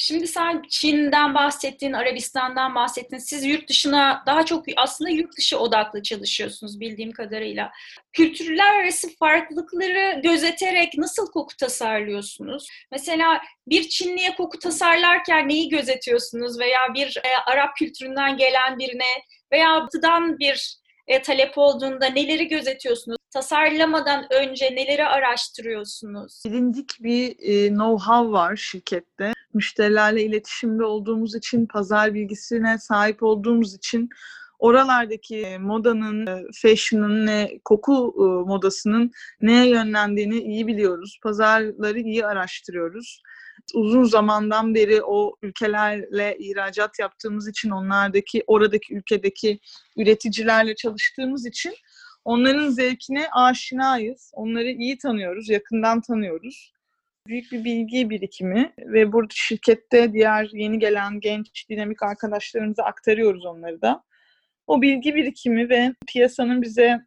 Şimdi 0.00 0.26
sen 0.26 0.62
Çin'den 0.68 1.34
bahsettin, 1.34 1.92
Arabistan'dan 1.92 2.74
bahsettin. 2.74 3.18
Siz 3.18 3.44
yurt 3.44 3.68
dışına 3.68 4.22
daha 4.26 4.44
çok 4.44 4.64
aslında 4.76 5.10
yurt 5.10 5.36
dışı 5.36 5.58
odaklı 5.58 6.02
çalışıyorsunuz 6.02 6.80
bildiğim 6.80 7.12
kadarıyla. 7.12 7.70
Kültürler 8.12 8.82
arası 8.82 9.08
farklılıkları 9.16 10.20
gözeterek 10.20 10.98
nasıl 10.98 11.30
koku 11.30 11.56
tasarlıyorsunuz? 11.56 12.66
Mesela 12.92 13.40
bir 13.68 13.88
Çinliye 13.88 14.34
koku 14.34 14.58
tasarlarken 14.58 15.48
neyi 15.48 15.68
gözetiyorsunuz? 15.68 16.58
Veya 16.58 16.94
bir 16.94 17.16
e, 17.16 17.50
Arap 17.52 17.76
kültüründen 17.76 18.36
gelen 18.36 18.78
birine 18.78 19.22
veya 19.52 19.82
batıdan 19.82 20.38
bir 20.38 20.78
e, 21.06 21.22
talep 21.22 21.58
olduğunda 21.58 22.06
neleri 22.06 22.48
gözetiyorsunuz? 22.48 23.17
Tasarlamadan 23.30 24.26
önce 24.30 24.66
neleri 24.66 25.06
araştırıyorsunuz? 25.06 26.42
Bilindik 26.46 26.96
bir 27.00 27.36
e, 27.40 27.68
know-how 27.68 28.32
var 28.32 28.56
şirkette. 28.56 29.32
Müşterilerle 29.54 30.22
iletişimde 30.22 30.84
olduğumuz 30.84 31.34
için, 31.34 31.66
pazar 31.66 32.14
bilgisine 32.14 32.78
sahip 32.78 33.22
olduğumuz 33.22 33.74
için 33.74 34.08
oralardaki 34.58 35.58
modanın, 35.60 36.26
e, 36.26 36.42
fashion'ın, 36.62 37.26
ne, 37.26 37.60
koku 37.64 38.14
e, 38.18 38.48
modasının 38.48 39.10
neye 39.40 39.68
yönlendiğini 39.68 40.38
iyi 40.38 40.66
biliyoruz. 40.66 41.18
Pazarları 41.22 42.00
iyi 42.00 42.26
araştırıyoruz. 42.26 43.22
Uzun 43.74 44.04
zamandan 44.04 44.74
beri 44.74 45.02
o 45.02 45.36
ülkelerle 45.42 46.36
ihracat 46.38 46.98
yaptığımız 46.98 47.48
için 47.48 47.70
onlardaki, 47.70 48.44
oradaki 48.46 48.94
ülkedeki 48.94 49.58
üreticilerle 49.96 50.74
çalıştığımız 50.74 51.46
için 51.46 51.74
onların 52.28 52.68
zevkine 52.68 53.26
aşinayız. 53.32 54.30
Onları 54.34 54.70
iyi 54.70 54.98
tanıyoruz, 54.98 55.48
yakından 55.48 56.00
tanıyoruz. 56.00 56.72
Büyük 57.26 57.52
bir 57.52 57.64
bilgi 57.64 58.10
birikimi 58.10 58.72
ve 58.78 59.12
burada 59.12 59.34
şirkette 59.34 60.12
diğer 60.12 60.50
yeni 60.52 60.78
gelen 60.78 61.20
genç 61.20 61.68
dinamik 61.68 62.02
arkadaşlarımıza 62.02 62.82
aktarıyoruz 62.82 63.46
onları 63.46 63.82
da. 63.82 64.04
O 64.66 64.82
bilgi 64.82 65.14
birikimi 65.14 65.68
ve 65.68 65.94
piyasanın 66.06 66.62
bize 66.62 67.00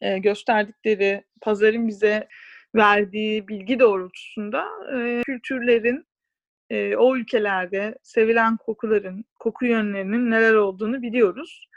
e, 0.00 0.18
gösterdikleri, 0.18 1.24
pazarın 1.40 1.88
bize 1.88 2.28
verdiği 2.74 3.48
bilgi 3.48 3.78
doğrultusunda 3.78 4.66
e, 4.96 5.22
kültürlerin 5.22 6.06
e, 6.70 6.96
o 6.96 7.16
ülkelerde 7.16 7.98
sevilen 8.02 8.56
kokuların, 8.56 9.24
koku 9.38 9.66
yönlerinin 9.66 10.30
neler 10.30 10.54
olduğunu 10.54 11.02
biliyoruz. 11.02 11.68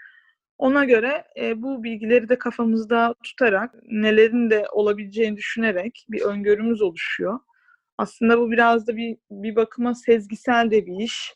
Ona 0.57 0.85
göre 0.85 1.23
e, 1.39 1.61
bu 1.61 1.83
bilgileri 1.83 2.29
de 2.29 2.37
kafamızda 2.37 3.15
tutarak, 3.23 3.75
nelerin 3.91 4.49
de 4.49 4.65
olabileceğini 4.71 5.37
düşünerek 5.37 6.05
bir 6.09 6.21
öngörümüz 6.21 6.81
oluşuyor. 6.81 7.39
Aslında 7.97 8.39
bu 8.39 8.51
biraz 8.51 8.87
da 8.87 8.97
bir, 8.97 9.17
bir 9.31 9.55
bakıma 9.55 9.95
sezgisel 9.95 10.71
de 10.71 10.85
bir 10.85 11.03
iş. 11.03 11.33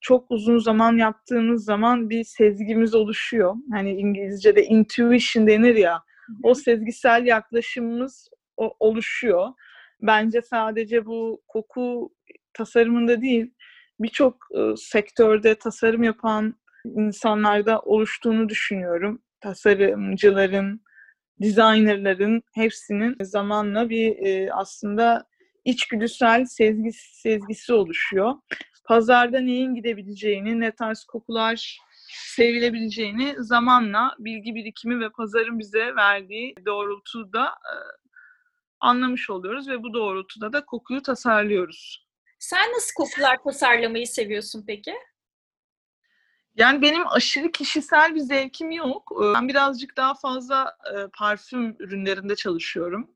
Çok 0.00 0.30
uzun 0.30 0.58
zaman 0.58 0.96
yaptığınız 0.96 1.64
zaman 1.64 2.10
bir 2.10 2.24
sezgimiz 2.24 2.94
oluşuyor. 2.94 3.54
Hani 3.72 3.90
İngilizce'de 3.90 4.64
intuition 4.64 5.46
denir 5.46 5.74
ya. 5.74 6.02
O 6.42 6.54
sezgisel 6.54 7.26
yaklaşımımız 7.26 8.30
o, 8.56 8.76
oluşuyor. 8.80 9.48
bence 10.00 10.42
sadece 10.42 11.06
bu 11.06 11.42
koku 11.48 12.12
tasarımında 12.54 13.22
değil, 13.22 13.54
birçok 14.00 14.36
e, 14.54 14.76
sektörde 14.76 15.54
tasarım 15.54 16.02
yapan 16.02 16.54
insanlarda 16.84 17.80
oluştuğunu 17.80 18.48
düşünüyorum. 18.48 19.22
Tasarımcıların, 19.40 20.80
designerların 21.40 22.42
hepsinin 22.54 23.16
zamanla 23.22 23.90
bir 23.90 24.26
e, 24.26 24.52
aslında 24.52 25.26
içgüdüsel 25.64 26.44
sezgisi, 26.44 27.20
sezgisi 27.20 27.72
oluşuyor. 27.72 28.34
Pazarda 28.84 29.40
neyin 29.40 29.74
gidebileceğini, 29.74 30.60
ne 30.60 30.70
tarz 30.74 31.04
kokular 31.04 31.78
sevilebileceğini 32.12 33.34
zamanla 33.38 34.14
bilgi 34.18 34.54
birikimi 34.54 35.00
ve 35.00 35.10
pazarın 35.10 35.58
bize 35.58 35.94
verdiği 35.96 36.54
doğrultuda 36.66 37.46
e, 37.46 37.74
anlamış 38.80 39.30
oluyoruz 39.30 39.68
ve 39.68 39.82
bu 39.82 39.94
doğrultuda 39.94 40.52
da 40.52 40.64
kokuyu 40.64 41.02
tasarlıyoruz. 41.02 42.06
Sen 42.38 42.72
nasıl 42.72 42.94
kokular 42.96 43.42
tasarlamayı 43.44 44.06
seviyorsun 44.06 44.64
peki? 44.66 44.94
Yani 46.56 46.82
benim 46.82 47.08
aşırı 47.08 47.52
kişisel 47.52 48.14
bir 48.14 48.20
zevkim 48.20 48.70
yok. 48.70 49.12
Ee, 49.20 49.34
ben 49.34 49.48
birazcık 49.48 49.96
daha 49.96 50.14
fazla 50.14 50.76
e, 50.94 51.06
parfüm 51.18 51.76
ürünlerinde 51.78 52.36
çalışıyorum. 52.36 53.10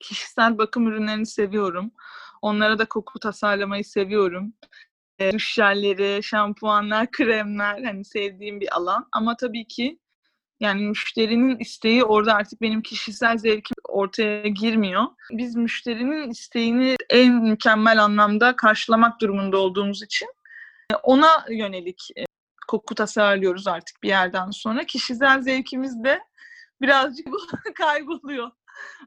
Kişisel 0.00 0.58
bakım 0.58 0.88
ürünlerini 0.88 1.26
seviyorum. 1.26 1.92
Onlara 2.42 2.78
da 2.78 2.84
koku 2.84 3.18
tasarlamayı 3.18 3.84
seviyorum. 3.84 4.54
E, 5.18 5.32
duş 5.32 5.54
jelleri, 5.54 6.22
şampuanlar, 6.22 7.10
kremler 7.12 7.82
hani 7.84 8.04
sevdiğim 8.04 8.60
bir 8.60 8.76
alan. 8.76 9.08
Ama 9.12 9.36
tabii 9.36 9.66
ki 9.66 9.98
yani 10.60 10.82
müşterinin 10.82 11.58
isteği 11.58 12.04
orada 12.04 12.34
artık 12.34 12.60
benim 12.60 12.82
kişisel 12.82 13.38
zevkim 13.38 13.76
ortaya 13.88 14.48
girmiyor. 14.48 15.04
Biz 15.30 15.56
müşterinin 15.56 16.30
isteğini 16.30 16.96
en 17.10 17.34
mükemmel 17.34 18.04
anlamda 18.04 18.56
karşılamak 18.56 19.20
durumunda 19.20 19.58
olduğumuz 19.58 20.02
için 20.02 20.28
e, 20.92 20.94
ona 20.94 21.46
yönelik 21.50 22.08
koku 22.74 22.94
tasarlıyoruz 22.94 23.66
artık 23.66 24.02
bir 24.02 24.08
yerden 24.08 24.50
sonra. 24.50 24.84
Kişisel 24.84 25.40
zevkimiz 25.40 26.04
de 26.04 26.20
birazcık 26.80 27.26
kayboluyor 27.74 28.50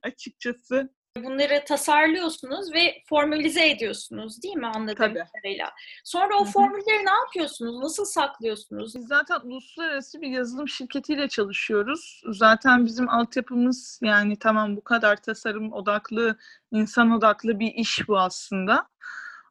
açıkçası. 0.03 0.89
Bunları 1.17 1.63
tasarlıyorsunuz 1.67 2.73
ve 2.73 3.03
formülize 3.09 3.69
ediyorsunuz 3.69 4.43
değil 4.43 4.55
mi 4.55 4.67
anladığım 4.67 4.95
Tabii. 4.95 5.23
kadarıyla? 5.33 5.71
Sonra 6.03 6.39
o 6.39 6.45
formülleri 6.45 7.05
ne 7.05 7.11
yapıyorsunuz? 7.11 7.83
Nasıl 7.83 8.05
saklıyorsunuz? 8.05 8.95
Biz 8.95 9.07
zaten 9.07 9.39
uluslararası 9.43 10.21
bir 10.21 10.27
yazılım 10.27 10.67
şirketiyle 10.67 11.27
çalışıyoruz. 11.27 12.21
Zaten 12.27 12.85
bizim 12.85 13.09
altyapımız 13.09 13.99
yani 14.03 14.39
tamam 14.39 14.75
bu 14.75 14.83
kadar 14.83 15.15
tasarım 15.15 15.73
odaklı, 15.73 16.37
insan 16.71 17.11
odaklı 17.11 17.59
bir 17.59 17.73
iş 17.73 18.07
bu 18.07 18.19
aslında. 18.19 18.87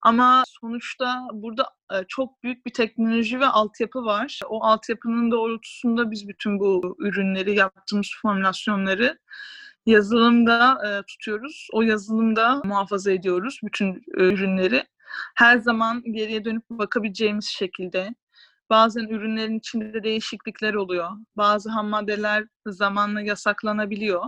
Ama 0.02 0.44
sonuçta 0.46 1.22
burada 1.32 1.64
e, 1.92 2.04
çok 2.08 2.42
büyük 2.42 2.66
bir 2.66 2.72
teknoloji 2.72 3.40
ve 3.40 3.46
altyapı 3.46 4.04
var. 4.04 4.40
O 4.48 4.64
altyapının 4.64 5.30
doğrultusunda 5.30 6.10
biz 6.10 6.28
bütün 6.28 6.60
bu 6.60 6.96
ürünleri, 6.98 7.56
yaptığımız 7.56 8.10
formülasyonları 8.22 9.18
yazılımda 9.86 10.78
e, 10.88 11.02
tutuyoruz. 11.02 11.68
O 11.72 11.82
yazılımda 11.82 12.60
muhafaza 12.64 13.12
ediyoruz 13.12 13.60
bütün 13.64 13.94
e, 13.94 14.00
ürünleri. 14.16 14.84
Her 15.34 15.58
zaman 15.58 16.02
geriye 16.12 16.44
dönüp 16.44 16.70
bakabileceğimiz 16.70 17.46
şekilde. 17.46 18.14
Bazen 18.70 19.08
ürünlerin 19.08 19.58
içinde 19.58 20.02
değişiklikler 20.02 20.74
oluyor. 20.74 21.10
Bazı 21.36 21.70
ham 21.70 21.88
maddeler 21.88 22.44
zamanla 22.66 23.20
yasaklanabiliyor. 23.20 24.24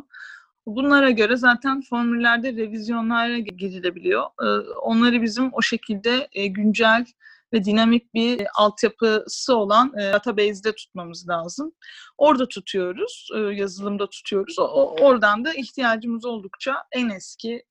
Bunlara 0.69 1.11
göre 1.11 1.37
zaten 1.37 1.83
formüllerde 1.91 2.53
revizyonlara 2.53 3.39
gidilebiliyor. 3.39 4.25
Ee, 4.43 4.71
onları 4.83 5.23
bizim 5.23 5.51
o 5.53 5.63
şekilde 5.63 6.29
e, 6.33 6.47
güncel 6.47 7.05
ve 7.53 7.65
dinamik 7.65 8.15
bir 8.15 8.47
altyapısı 8.55 9.57
olan 9.57 9.93
e, 9.99 10.13
database'de 10.13 10.75
tutmamız 10.75 11.29
lazım. 11.29 11.73
Orada 12.19 12.49
tutuyoruz, 12.49 13.29
e, 13.37 13.39
yazılımda 13.39 14.09
tutuyoruz. 14.09 14.59
Oradan 15.01 15.45
da 15.45 15.55
ihtiyacımız 15.55 16.25
oldukça 16.25 16.77
en 16.93 17.09
eski 17.09 17.63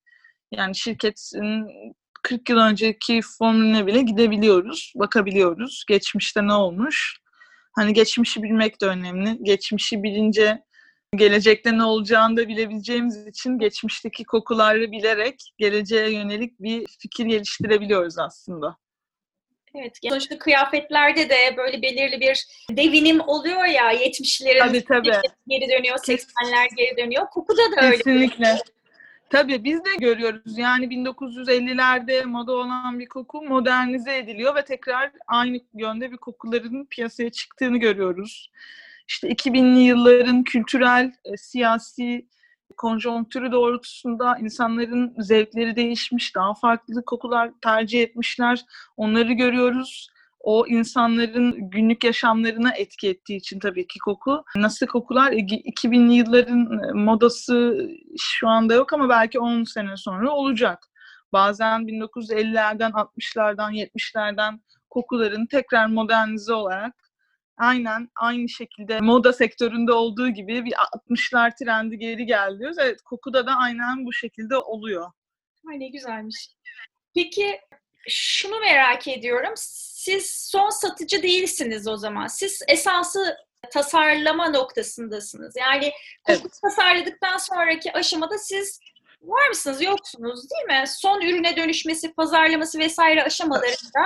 yani 0.51 0.75
şirketin 0.75 1.67
40 2.23 2.49
yıl 2.49 2.57
önceki 2.57 3.21
formülüne 3.37 3.87
bile 3.87 4.01
gidebiliyoruz, 4.01 4.93
bakabiliyoruz. 4.95 5.83
Geçmişte 5.87 6.47
ne 6.47 6.53
olmuş? 6.53 7.17
Hani 7.75 7.93
geçmişi 7.93 8.43
bilmek 8.43 8.81
de 8.81 8.85
önemli. 8.85 9.37
Geçmişi 9.43 10.03
bilince 10.03 10.66
gelecekte 11.15 11.77
ne 11.77 11.83
olacağını 11.83 12.37
da 12.37 12.47
bilebileceğimiz 12.47 13.27
için 13.27 13.59
geçmişteki 13.59 14.23
kokuları 14.23 14.91
bilerek 14.91 15.53
geleceğe 15.57 16.09
yönelik 16.09 16.59
bir 16.59 16.85
fikir 16.99 17.25
geliştirebiliyoruz 17.25 18.19
aslında. 18.19 18.77
Evet, 19.75 19.99
sonuçta 20.09 20.39
kıyafetlerde 20.39 21.29
de 21.29 21.57
böyle 21.57 21.81
belirli 21.81 22.19
bir 22.19 22.47
devinim 22.71 23.19
oluyor 23.19 23.65
ya 23.65 23.93
70'lerin 23.93 24.59
Tabii 24.59 24.83
tabii. 24.83 25.11
geri 25.47 25.69
dönüyor, 25.69 25.97
80'ler 25.97 26.75
geri 26.77 26.97
dönüyor. 26.97 27.27
Kokuda 27.29 27.61
da 27.71 27.85
öyle. 27.85 27.97
Kesinlikle. 27.97 28.57
Tabii 29.29 29.63
biz 29.63 29.85
de 29.85 29.89
görüyoruz. 29.99 30.57
Yani 30.57 30.85
1950'lerde 30.85 32.25
moda 32.25 32.51
olan 32.51 32.99
bir 32.99 33.05
koku 33.05 33.41
modernize 33.41 34.17
ediliyor 34.17 34.55
ve 34.55 34.65
tekrar 34.65 35.11
aynı 35.27 35.59
yönde 35.73 36.11
bir 36.11 36.17
kokuların 36.17 36.85
piyasaya 36.85 37.29
çıktığını 37.29 37.77
görüyoruz. 37.77 38.51
İşte 39.07 39.29
2000'li 39.29 39.79
yılların 39.79 40.43
kültürel, 40.43 41.11
e, 41.25 41.37
siyasi 41.37 42.27
konjonktürü 42.77 43.51
doğrultusunda 43.51 44.37
insanların 44.37 45.15
zevkleri 45.17 45.75
değişmiş, 45.75 46.35
daha 46.35 46.53
farklı 46.53 47.05
kokular 47.05 47.51
tercih 47.63 48.01
etmişler. 48.01 48.65
Onları 48.97 49.33
görüyoruz. 49.33 50.09
O 50.39 50.67
insanların 50.67 51.69
günlük 51.69 52.03
yaşamlarına 52.03 52.71
etki 52.71 53.09
ettiği 53.09 53.35
için 53.35 53.59
tabii 53.59 53.87
ki 53.87 53.99
koku. 53.99 54.43
Nasıl 54.55 54.85
kokular? 54.85 55.31
2000'li 55.31 56.13
yılların 56.13 56.69
modası 56.97 57.87
şu 58.19 58.47
anda 58.47 58.73
yok 58.73 58.93
ama 58.93 59.09
belki 59.09 59.39
10 59.39 59.63
sene 59.63 59.97
sonra 59.97 60.31
olacak. 60.31 60.79
Bazen 61.33 61.81
1950'lerden, 61.81 62.91
60'lardan, 62.91 63.73
70'lerden 63.73 64.61
kokuların 64.89 65.45
tekrar 65.45 65.87
modernize 65.87 66.53
olarak 66.53 67.06
aynen 67.57 68.09
aynı 68.15 68.49
şekilde 68.49 68.99
moda 68.99 69.33
sektöründe 69.33 69.91
olduğu 69.91 70.29
gibi 70.29 70.65
bir 70.65 70.73
60'lar 70.73 71.63
trendi 71.63 71.97
geri 71.97 72.25
geldi 72.25 72.59
diyoruz. 72.59 72.77
Evet 72.79 73.01
kokuda 73.01 73.47
da 73.47 73.55
aynen 73.55 74.05
bu 74.05 74.13
şekilde 74.13 74.57
oluyor. 74.57 75.11
Ay 75.69 75.79
ne 75.79 75.87
güzelmiş. 75.87 76.49
Peki 77.15 77.61
şunu 78.07 78.59
merak 78.59 79.07
ediyorum. 79.07 79.53
Siz 79.55 80.49
son 80.51 80.69
satıcı 80.69 81.23
değilsiniz 81.23 81.87
o 81.87 81.97
zaman. 81.97 82.27
Siz 82.27 82.61
esansı 82.67 83.37
tasarlama 83.71 84.49
noktasındasınız. 84.49 85.55
Yani 85.55 85.91
evet. 86.27 86.41
tasarladıktan 86.61 87.37
sonraki 87.37 87.93
aşamada 87.93 88.37
siz 88.37 88.79
var 89.21 89.47
mısınız, 89.47 89.81
yoksunuz 89.81 90.47
değil 90.51 90.79
mi? 90.79 90.87
Son 90.87 91.21
ürüne 91.21 91.57
dönüşmesi, 91.57 92.13
pazarlaması 92.13 92.79
vesaire 92.79 93.23
aşamalarında 93.23 94.05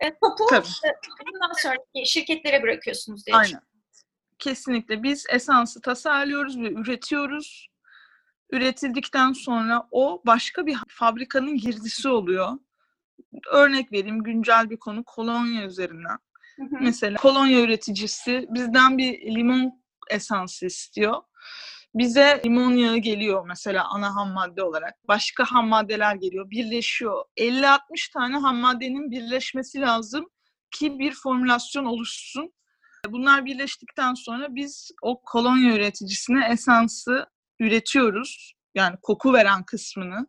e, 0.00 0.10
topu 0.10 0.46
Tabii. 0.50 0.66
bundan 1.26 1.52
sonraki 1.52 2.10
şirketlere 2.10 2.62
bırakıyorsunuz 2.62 3.26
diye 3.26 3.36
Aynen. 3.36 3.60
Kesinlikle. 4.38 5.02
Biz 5.02 5.26
esansı 5.30 5.80
tasarlıyoruz 5.80 6.58
ve 6.58 6.72
üretiyoruz. 6.72 7.68
Üretildikten 8.50 9.32
sonra 9.32 9.88
o 9.90 10.22
başka 10.26 10.66
bir 10.66 10.78
fabrikanın 10.88 11.56
girdisi 11.56 12.08
oluyor. 12.08 12.58
Örnek 13.52 13.92
vereyim 13.92 14.22
güncel 14.22 14.70
bir 14.70 14.76
konu 14.76 15.04
kolonya 15.04 15.64
üzerinden. 15.64 16.18
Hı 16.56 16.62
hı. 16.62 16.76
Mesela 16.80 17.16
kolonya 17.16 17.60
üreticisi 17.60 18.46
bizden 18.50 18.98
bir 18.98 19.34
limon 19.34 19.82
esansı 20.10 20.66
istiyor. 20.66 21.22
Bize 21.94 22.42
limon 22.44 22.72
yağı 22.72 22.96
geliyor 22.96 23.46
mesela 23.46 23.84
ana 23.88 24.16
ham 24.16 24.32
madde 24.32 24.62
olarak. 24.62 24.94
Başka 25.08 25.44
ham 25.44 25.68
maddeler 25.68 26.14
geliyor, 26.14 26.50
birleşiyor. 26.50 27.24
50-60 27.36 28.12
tane 28.12 28.36
ham 28.36 28.56
maddenin 28.56 29.10
birleşmesi 29.10 29.80
lazım 29.80 30.26
ki 30.70 30.98
bir 30.98 31.12
formülasyon 31.12 31.84
oluşsun. 31.84 32.52
Bunlar 33.08 33.44
birleştikten 33.44 34.14
sonra 34.14 34.54
biz 34.54 34.90
o 35.02 35.22
kolonya 35.22 35.74
üreticisine 35.74 36.48
esansı 36.50 37.26
üretiyoruz. 37.60 38.54
Yani 38.74 38.96
koku 39.02 39.32
veren 39.32 39.64
kısmını 39.64 40.26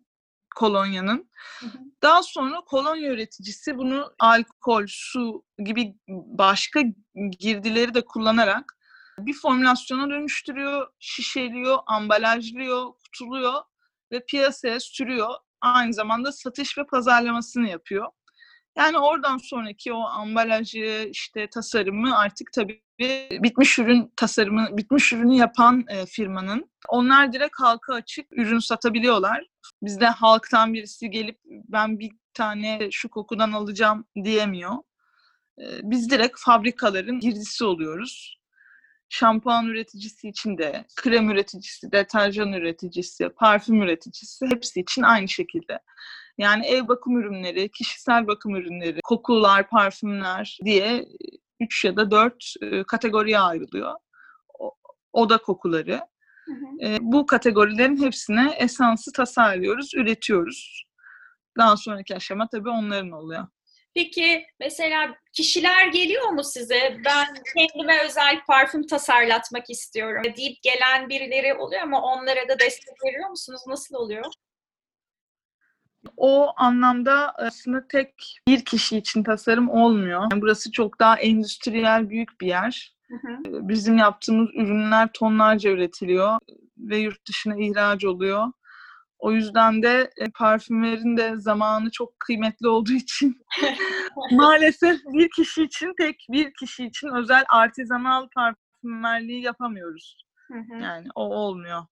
kolonyanın. 0.55 1.29
Hı 1.59 1.65
hı. 1.65 1.77
Daha 2.03 2.23
sonra 2.23 2.61
kolonya 2.61 3.11
üreticisi 3.11 3.77
bunu 3.77 4.13
alkol, 4.19 4.83
su 4.87 5.43
gibi 5.65 5.95
başka 6.07 6.81
girdileri 7.39 7.93
de 7.93 8.05
kullanarak 8.05 8.77
bir 9.19 9.33
formülasyona 9.33 10.09
dönüştürüyor, 10.09 10.87
şişeliyor, 10.99 11.77
ambalajlıyor, 11.85 12.93
kutuluyor 13.03 13.61
ve 14.11 14.25
piyasaya 14.25 14.79
sürüyor. 14.79 15.29
Aynı 15.61 15.93
zamanda 15.93 16.31
satış 16.31 16.77
ve 16.77 16.85
pazarlamasını 16.85 17.69
yapıyor. 17.69 18.07
Yani 18.77 18.97
oradan 18.97 19.37
sonraki 19.37 19.93
o 19.93 19.99
ambalajı, 19.99 21.09
işte 21.11 21.49
tasarımı 21.49 22.17
artık 22.17 22.51
tabii 22.53 22.83
bitmiş 23.43 23.79
ürün 23.79 24.13
tasarımı, 24.15 24.77
bitmiş 24.77 25.13
ürünü 25.13 25.35
yapan 25.35 25.85
e, 25.87 26.05
firmanın. 26.05 26.71
Onlar 26.89 27.33
direkt 27.33 27.59
halka 27.59 27.93
açık 27.93 28.25
ürün 28.31 28.59
satabiliyorlar. 28.59 29.45
Bizde 29.81 30.05
halktan 30.05 30.73
birisi 30.73 31.09
gelip 31.09 31.39
ben 31.45 31.99
bir 31.99 32.11
tane 32.33 32.87
şu 32.91 33.09
kokudan 33.09 33.51
alacağım 33.51 34.05
diyemiyor. 34.23 34.73
E, 35.59 35.65
biz 35.83 36.09
direkt 36.09 36.39
fabrikaların 36.39 37.19
girdisi 37.19 37.65
oluyoruz. 37.65 38.42
Şampuan 39.13 39.65
üreticisi 39.65 40.29
için 40.29 40.57
de, 40.57 40.85
krem 40.95 41.29
üreticisi, 41.29 41.91
deterjan 41.91 42.53
üreticisi, 42.53 43.29
parfüm 43.29 43.81
üreticisi 43.81 44.45
hepsi 44.45 44.79
için 44.79 45.01
aynı 45.01 45.27
şekilde. 45.27 45.79
Yani 46.37 46.65
ev 46.65 46.87
bakım 46.87 47.17
ürünleri, 47.17 47.69
kişisel 47.71 48.27
bakım 48.27 48.55
ürünleri, 48.55 48.99
kokular, 49.03 49.69
parfümler 49.69 50.57
diye 50.65 51.05
3 51.59 51.85
ya 51.85 51.95
da 51.95 52.11
4 52.11 52.53
e, 52.61 52.83
kategoriye 52.83 53.39
ayrılıyor. 53.39 53.93
Oda 55.13 55.37
kokuları. 55.37 56.01
Hı 56.45 56.51
hı. 56.51 56.87
E, 56.87 56.97
bu 57.01 57.25
kategorilerin 57.25 58.01
hepsine 58.05 58.55
esansı 58.57 59.11
tasarlıyoruz, 59.11 59.93
üretiyoruz. 59.95 60.85
Daha 61.57 61.77
sonraki 61.77 62.15
aşama 62.15 62.47
tabii 62.47 62.69
onların 62.69 63.11
oluyor. 63.11 63.47
Peki 63.95 64.45
mesela 64.59 65.15
kişiler 65.33 65.87
geliyor 65.87 66.29
mu 66.29 66.43
size? 66.43 66.97
Ben 67.05 67.27
kendime 67.55 68.05
özel 68.05 68.45
parfüm 68.47 68.87
tasarlatmak 68.87 69.69
istiyorum 69.69 70.23
deyip 70.37 70.63
gelen 70.63 71.09
birileri 71.09 71.53
oluyor 71.53 71.83
mu? 71.83 71.97
Onlara 71.97 72.49
da 72.49 72.59
destek 72.59 73.03
veriyor 73.05 73.29
musunuz? 73.29 73.61
Nasıl 73.67 73.95
oluyor? 73.95 74.25
O 76.17 76.53
anlamda 76.57 77.33
aslında 77.35 77.87
tek 77.87 78.39
bir 78.47 78.65
kişi 78.65 78.97
için 78.97 79.23
tasarım 79.23 79.69
olmuyor. 79.69 80.21
Yani 80.31 80.41
burası 80.41 80.71
çok 80.71 80.99
daha 80.99 81.19
endüstriyel 81.19 82.09
büyük 82.09 82.41
bir 82.41 82.47
yer. 82.47 82.93
Hı 83.07 83.15
hı. 83.15 83.67
Bizim 83.67 83.97
yaptığımız 83.97 84.49
ürünler 84.55 85.09
tonlarca 85.13 85.69
üretiliyor 85.69 86.39
ve 86.77 86.97
yurt 86.97 87.27
dışına 87.27 87.55
ihraç 87.57 88.05
oluyor. 88.05 88.47
O 89.23 89.31
yüzden 89.31 89.83
de 89.83 90.09
e, 90.17 90.29
parfümlerin 90.29 91.17
de 91.17 91.33
zamanı 91.37 91.91
çok 91.91 92.19
kıymetli 92.19 92.67
olduğu 92.67 92.91
için 92.91 93.37
maalesef 94.31 94.99
bir 95.05 95.29
kişi 95.35 95.63
için 95.63 95.93
tek 95.97 96.15
bir 96.31 96.53
kişi 96.53 96.85
için 96.85 97.07
özel 97.07 97.43
artizanal 97.49 98.27
parfümlerliği 98.35 99.41
yapamıyoruz. 99.41 100.17
Hı 100.47 100.57
hı. 100.57 100.83
Yani 100.83 101.07
o 101.15 101.21
olmuyor. 101.21 101.85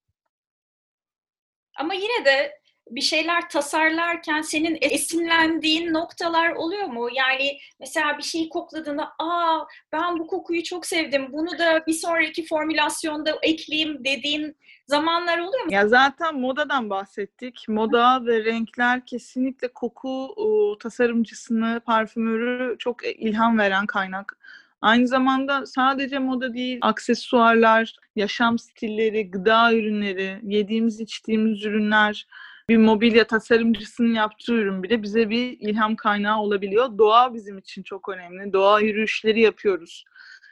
Ama 1.78 1.94
yine 1.94 2.26
de 2.26 2.62
bir 2.90 3.02
şeyler 3.02 3.50
tasarlarken 3.50 4.42
senin 4.42 4.78
esinlendiğin 4.82 5.94
noktalar 5.94 6.50
oluyor 6.50 6.88
mu? 6.88 7.10
Yani 7.14 7.58
mesela 7.80 8.18
bir 8.18 8.24
şeyi 8.24 8.50
kokladığında 8.50 9.12
aa 9.20 9.66
ben 9.92 10.20
bu 10.20 10.28
kokuyu 10.28 10.64
çok 10.64 10.86
sevdim 10.86 11.34
bunu 11.34 11.58
da 11.60 11.86
bir 11.88 11.94
sonraki 11.94 12.46
formülasyonda 12.46 13.40
ekleyeyim 13.42 14.06
dediğin 14.06 14.58
zamanlar 14.92 15.38
oluyor 15.38 15.64
mu? 15.64 15.74
Ya 15.74 15.88
zaten 15.88 16.40
modadan 16.40 16.90
bahsettik. 16.90 17.66
Moda 17.68 18.26
ve 18.26 18.46
renkler 18.46 19.06
kesinlikle 19.06 19.68
koku 19.68 20.36
tasarımcısını, 20.80 21.82
parfümörü 21.86 22.76
çok 22.80 23.06
ilham 23.06 23.58
veren 23.58 23.86
kaynak. 23.86 24.38
Aynı 24.82 25.08
zamanda 25.08 25.66
sadece 25.66 26.20
moda 26.20 26.54
değil, 26.54 26.80
aksesuarlar, 26.82 27.96
yaşam 28.16 28.60
stilleri, 28.60 29.32
gıda 29.32 29.74
ürünleri, 29.74 30.40
yediğimiz 30.44 31.00
içtiğimiz 31.00 31.66
ürünler, 31.66 32.28
bir 32.70 32.78
mobilya 32.78 33.28
tasarımcısının 33.28 34.14
yaptığı 34.14 34.54
ürün 34.54 34.84
bile 34.84 35.04
bize 35.04 35.30
bir 35.30 35.58
ilham 35.60 35.96
kaynağı 35.96 36.40
olabiliyor. 36.40 36.98
Doğa 36.98 37.34
bizim 37.34 37.58
için 37.58 37.84
çok 37.84 38.10
önemli. 38.10 38.54
Doğa 38.54 38.80
yürüyüşleri 38.80 39.42
yapıyoruz. 39.42 40.06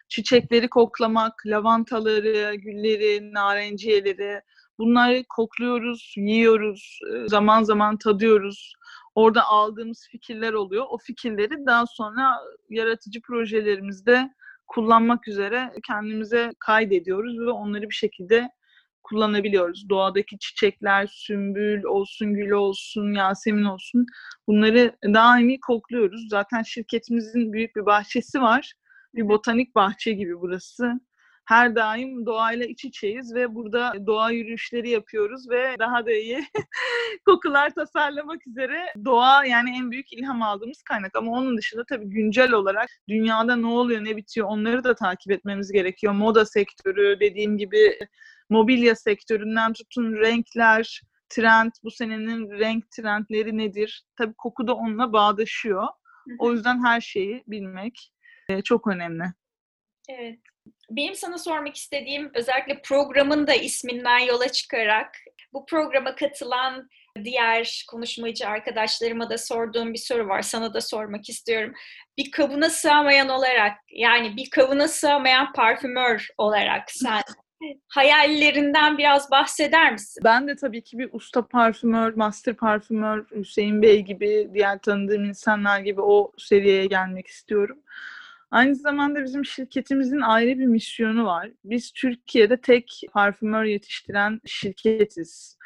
Çiçekleri 0.09 0.69
koklamak, 0.69 1.33
lavantaları, 1.45 2.55
gülleri, 2.55 3.33
narenciyeleri 3.33 4.41
bunları 4.79 5.23
kokluyoruz, 5.29 6.13
yiyoruz, 6.17 6.99
e, 7.13 7.27
zaman 7.27 7.63
zaman 7.63 7.97
tadıyoruz. 7.97 8.73
Orada 9.15 9.43
aldığımız 9.43 10.07
fikirler 10.11 10.53
oluyor. 10.53 10.85
O 10.89 10.97
fikirleri 10.97 11.65
daha 11.65 11.85
sonra 11.85 12.37
yaratıcı 12.69 13.21
projelerimizde 13.21 14.29
kullanmak 14.67 15.27
üzere 15.27 15.73
kendimize 15.87 16.51
kaydediyoruz 16.59 17.39
ve 17.39 17.49
onları 17.49 17.89
bir 17.89 17.95
şekilde 17.95 18.49
kullanabiliyoruz. 19.03 19.89
Doğadaki 19.89 20.39
çiçekler, 20.39 21.07
sümbül 21.11 21.83
olsun, 21.83 22.33
gül 22.33 22.51
olsun, 22.51 23.13
yasemin 23.13 23.63
olsun 23.63 24.05
bunları 24.47 24.95
daimi 25.03 25.59
kokluyoruz. 25.59 26.29
Zaten 26.29 26.63
şirketimizin 26.63 27.53
büyük 27.53 27.75
bir 27.75 27.85
bahçesi 27.85 28.41
var. 28.41 28.73
Bir 29.15 29.29
botanik 29.29 29.75
bahçe 29.75 30.13
gibi 30.13 30.39
burası. 30.39 30.99
Her 31.45 31.75
daim 31.75 32.25
doğayla 32.25 32.65
iç 32.65 32.85
içeyiz 32.85 33.35
ve 33.35 33.55
burada 33.55 33.93
doğa 34.07 34.31
yürüyüşleri 34.31 34.89
yapıyoruz 34.89 35.49
ve 35.49 35.75
daha 35.79 36.05
da 36.05 36.11
iyi 36.11 36.43
kokular 37.25 37.73
tasarlamak 37.73 38.47
üzere 38.47 38.93
doğa 39.05 39.45
yani 39.45 39.77
en 39.77 39.91
büyük 39.91 40.13
ilham 40.13 40.41
aldığımız 40.41 40.83
kaynak. 40.83 41.15
Ama 41.15 41.31
onun 41.31 41.57
dışında 41.57 41.83
tabii 41.89 42.05
güncel 42.05 42.51
olarak 42.51 42.89
dünyada 43.09 43.55
ne 43.55 43.67
oluyor, 43.67 44.03
ne 44.03 44.17
bitiyor 44.17 44.47
onları 44.47 44.83
da 44.83 44.95
takip 44.95 45.31
etmemiz 45.31 45.71
gerekiyor. 45.71 46.13
Moda 46.13 46.45
sektörü 46.45 47.19
dediğim 47.19 47.57
gibi 47.57 47.99
mobilya 48.49 48.95
sektöründen 48.95 49.73
tutun 49.73 50.13
renkler, 50.13 51.01
trend, 51.29 51.71
bu 51.83 51.91
senenin 51.91 52.49
renk 52.49 52.91
trendleri 52.91 53.57
nedir? 53.57 54.03
Tabii 54.15 54.33
koku 54.37 54.67
da 54.67 54.73
onunla 54.75 55.13
bağdaşıyor. 55.13 55.87
O 56.39 56.51
yüzden 56.51 56.85
her 56.85 57.01
şeyi 57.01 57.43
bilmek 57.47 58.11
çok 58.63 58.87
önemli. 58.87 59.23
Evet. 60.09 60.39
Benim 60.89 61.15
sana 61.15 61.37
sormak 61.37 61.75
istediğim 61.75 62.31
özellikle 62.33 62.81
programın 62.81 63.47
da 63.47 63.53
isminden 63.53 64.19
yola 64.19 64.49
çıkarak 64.49 65.15
bu 65.53 65.65
programa 65.65 66.15
katılan 66.15 66.89
diğer 67.23 67.85
konuşmacı 67.89 68.47
arkadaşlarıma 68.47 69.29
da 69.29 69.37
sorduğum 69.37 69.93
bir 69.93 69.99
soru 69.99 70.27
var. 70.27 70.41
Sana 70.41 70.73
da 70.73 70.81
sormak 70.81 71.29
istiyorum. 71.29 71.73
Bir 72.17 72.31
kabına 72.31 72.69
sığamayan 72.69 73.29
olarak 73.29 73.77
yani 73.91 74.37
bir 74.37 74.49
kabına 74.49 74.87
sığamayan 74.87 75.53
parfümör 75.53 76.27
olarak 76.37 76.91
sen 76.91 77.21
hayallerinden 77.87 78.97
biraz 78.97 79.31
bahseder 79.31 79.91
misin? 79.91 80.21
Ben 80.23 80.47
de 80.47 80.55
tabii 80.55 80.83
ki 80.83 80.97
bir 80.97 81.09
usta 81.11 81.47
parfümör, 81.47 82.13
master 82.13 82.55
parfümör, 82.55 83.25
Hüseyin 83.35 83.81
Bey 83.81 84.01
gibi, 84.01 84.49
diğer 84.53 84.79
tanıdığım 84.79 85.23
insanlar 85.23 85.79
gibi 85.79 86.01
o 86.01 86.31
seviyeye 86.37 86.85
gelmek 86.85 87.27
istiyorum. 87.27 87.79
Aynı 88.51 88.75
zamanda 88.75 89.23
bizim 89.23 89.45
şirketimizin 89.45 90.21
ayrı 90.21 90.59
bir 90.59 90.65
misyonu 90.65 91.25
var. 91.25 91.51
Biz 91.63 91.91
Türkiye'de 91.91 92.57
tek 92.61 93.01
parfümör 93.13 93.63
yetiştiren 93.63 94.41
şirketiz. 94.45 95.57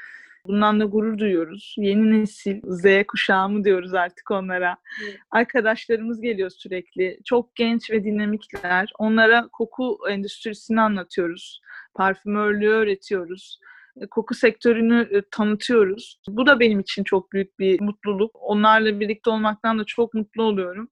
Bundan 0.45 0.79
da 0.79 0.85
gurur 0.85 1.17
duyuyoruz. 1.17 1.75
Yeni 1.77 2.21
nesil, 2.21 2.61
Z 2.63 2.85
kuşağı 3.07 3.49
mı 3.49 3.63
diyoruz 3.63 3.93
artık 3.93 4.31
onlara. 4.31 4.77
Evet. 5.03 5.17
Arkadaşlarımız 5.31 6.21
geliyor 6.21 6.49
sürekli. 6.49 7.19
Çok 7.25 7.55
genç 7.55 7.91
ve 7.91 8.03
dinamikler. 8.03 8.91
Onlara 8.99 9.47
koku 9.51 9.97
endüstrisini 10.09 10.81
anlatıyoruz. 10.81 11.61
Parfümörlüğü 11.93 12.69
öğretiyoruz 12.69 13.59
e, 14.01 14.07
koku 14.07 14.35
sektörünü 14.35 15.07
e, 15.11 15.21
tanıtıyoruz. 15.31 16.19
Bu 16.27 16.45
da 16.47 16.59
benim 16.59 16.79
için 16.79 17.03
çok 17.03 17.31
büyük 17.31 17.59
bir 17.59 17.81
mutluluk. 17.81 18.35
Onlarla 18.39 18.99
birlikte 18.99 19.29
olmaktan 19.29 19.79
da 19.79 19.83
çok 19.83 20.13
mutlu 20.13 20.43
oluyorum. 20.43 20.89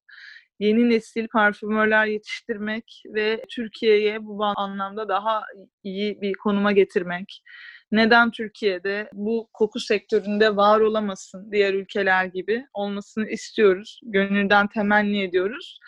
Yeni 0.62 0.90
nesil 0.90 1.28
parfümörler 1.28 2.06
yetiştirmek 2.06 3.04
ve 3.14 3.44
Türkiye'ye 3.50 4.26
bu 4.26 4.46
anlamda 4.56 5.08
daha 5.08 5.44
iyi 5.84 6.22
bir 6.22 6.34
konuma 6.34 6.72
getirmek 6.72 7.44
neden 7.92 8.32
Türkiye'de 8.32 9.10
bu 9.14 9.50
koku 9.54 9.80
sektöründe 9.80 10.56
var 10.56 10.80
olamasın 10.80 11.52
diğer 11.52 11.74
ülkeler 11.74 12.26
gibi 12.26 12.66
olmasını 12.74 13.30
istiyoruz. 13.30 14.00
Gönülden 14.04 14.68
temenni 14.68 15.24
ediyoruz. 15.24 15.80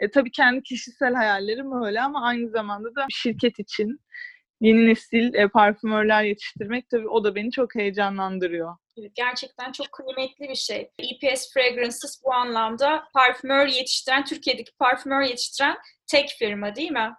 E, 0.00 0.10
tabii 0.10 0.30
kendi 0.30 0.62
kişisel 0.62 1.14
hayallerim 1.14 1.84
öyle 1.84 2.00
ama 2.00 2.22
aynı 2.24 2.50
zamanda 2.50 2.94
da 2.94 3.06
şirket 3.10 3.58
için 3.58 4.00
yeni 4.60 4.86
nesil 4.86 5.34
e, 5.34 5.48
parfümörler 5.48 6.24
yetiştirmek 6.24 6.90
tabii 6.90 7.08
o 7.08 7.24
da 7.24 7.34
beni 7.34 7.50
çok 7.50 7.74
heyecanlandırıyor. 7.74 8.76
Gerçekten 9.14 9.72
çok 9.72 9.92
kıymetli 9.92 10.48
bir 10.48 10.54
şey. 10.54 10.90
EPS 10.98 11.52
Fragrances 11.54 12.22
bu 12.24 12.34
anlamda 12.34 13.04
parfümör 13.14 13.66
yetiştiren, 13.66 14.24
Türkiye'deki 14.24 14.72
parfümör 14.78 15.22
yetiştiren 15.22 15.76
tek 16.06 16.28
firma 16.28 16.74
değil 16.74 16.90
mi? 16.90 17.12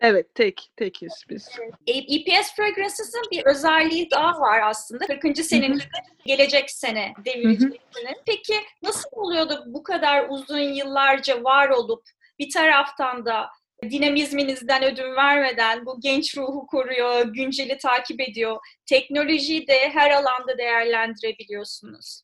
Evet, 0.00 0.34
tek, 0.34 0.70
tekiz 0.76 1.24
biz. 1.28 1.48
EPS 1.86 2.54
Fragrance'ın 2.56 3.30
bir 3.30 3.46
özelliği 3.46 4.10
daha 4.10 4.40
var 4.40 4.60
aslında. 4.60 5.06
40. 5.06 5.38
senenin 5.38 5.82
gelecek 6.26 6.70
sene 6.70 7.12
devirecek 7.24 7.80
sene. 7.94 8.16
Peki 8.26 8.54
nasıl 8.82 9.08
oluyordu 9.12 9.64
bu 9.66 9.82
kadar 9.82 10.26
uzun 10.28 10.58
yıllarca 10.58 11.44
var 11.44 11.68
olup 11.68 12.02
bir 12.38 12.50
taraftan 12.50 13.26
da 13.26 13.48
dinamizminizden 13.82 14.84
ödün 14.84 15.16
vermeden 15.16 15.86
bu 15.86 16.00
genç 16.00 16.36
ruhu 16.36 16.66
koruyor, 16.66 17.26
günceli 17.26 17.78
takip 17.78 18.20
ediyor. 18.20 18.56
Teknolojiyi 18.86 19.66
de 19.66 19.88
her 19.88 20.10
alanda 20.10 20.58
değerlendirebiliyorsunuz. 20.58 22.22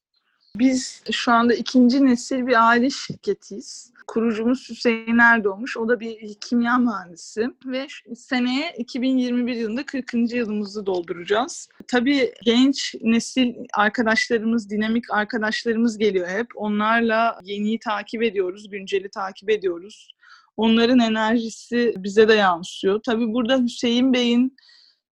Biz 0.56 1.02
şu 1.10 1.32
anda 1.32 1.54
ikinci 1.54 2.06
nesil 2.06 2.46
bir 2.46 2.68
aile 2.68 2.90
şirketiyiz. 2.90 3.92
Kurucumuz 4.06 4.68
Hüseyin 4.70 5.18
Erdoğmuş. 5.18 5.76
O 5.76 5.88
da 5.88 6.00
bir 6.00 6.34
kimya 6.34 6.78
mühendisi 6.78 7.46
ve 7.66 7.86
seneye 8.16 8.74
2021 8.78 9.54
yılında 9.54 9.86
40. 9.86 10.14
yılımızı 10.14 10.86
dolduracağız. 10.86 11.68
Tabii 11.88 12.34
genç 12.44 12.94
nesil 13.00 13.54
arkadaşlarımız, 13.74 14.70
dinamik 14.70 15.10
arkadaşlarımız 15.10 15.98
geliyor 15.98 16.28
hep. 16.28 16.46
Onlarla 16.54 17.40
yeniyi 17.44 17.78
takip 17.78 18.22
ediyoruz, 18.22 18.70
günceli 18.70 19.08
takip 19.08 19.50
ediyoruz. 19.50 20.15
Onların 20.56 20.98
enerjisi 20.98 21.94
bize 21.96 22.28
de 22.28 22.34
yansıyor. 22.34 23.00
Tabii 23.06 23.32
burada 23.32 23.58
Hüseyin 23.62 24.12
Bey'in 24.12 24.56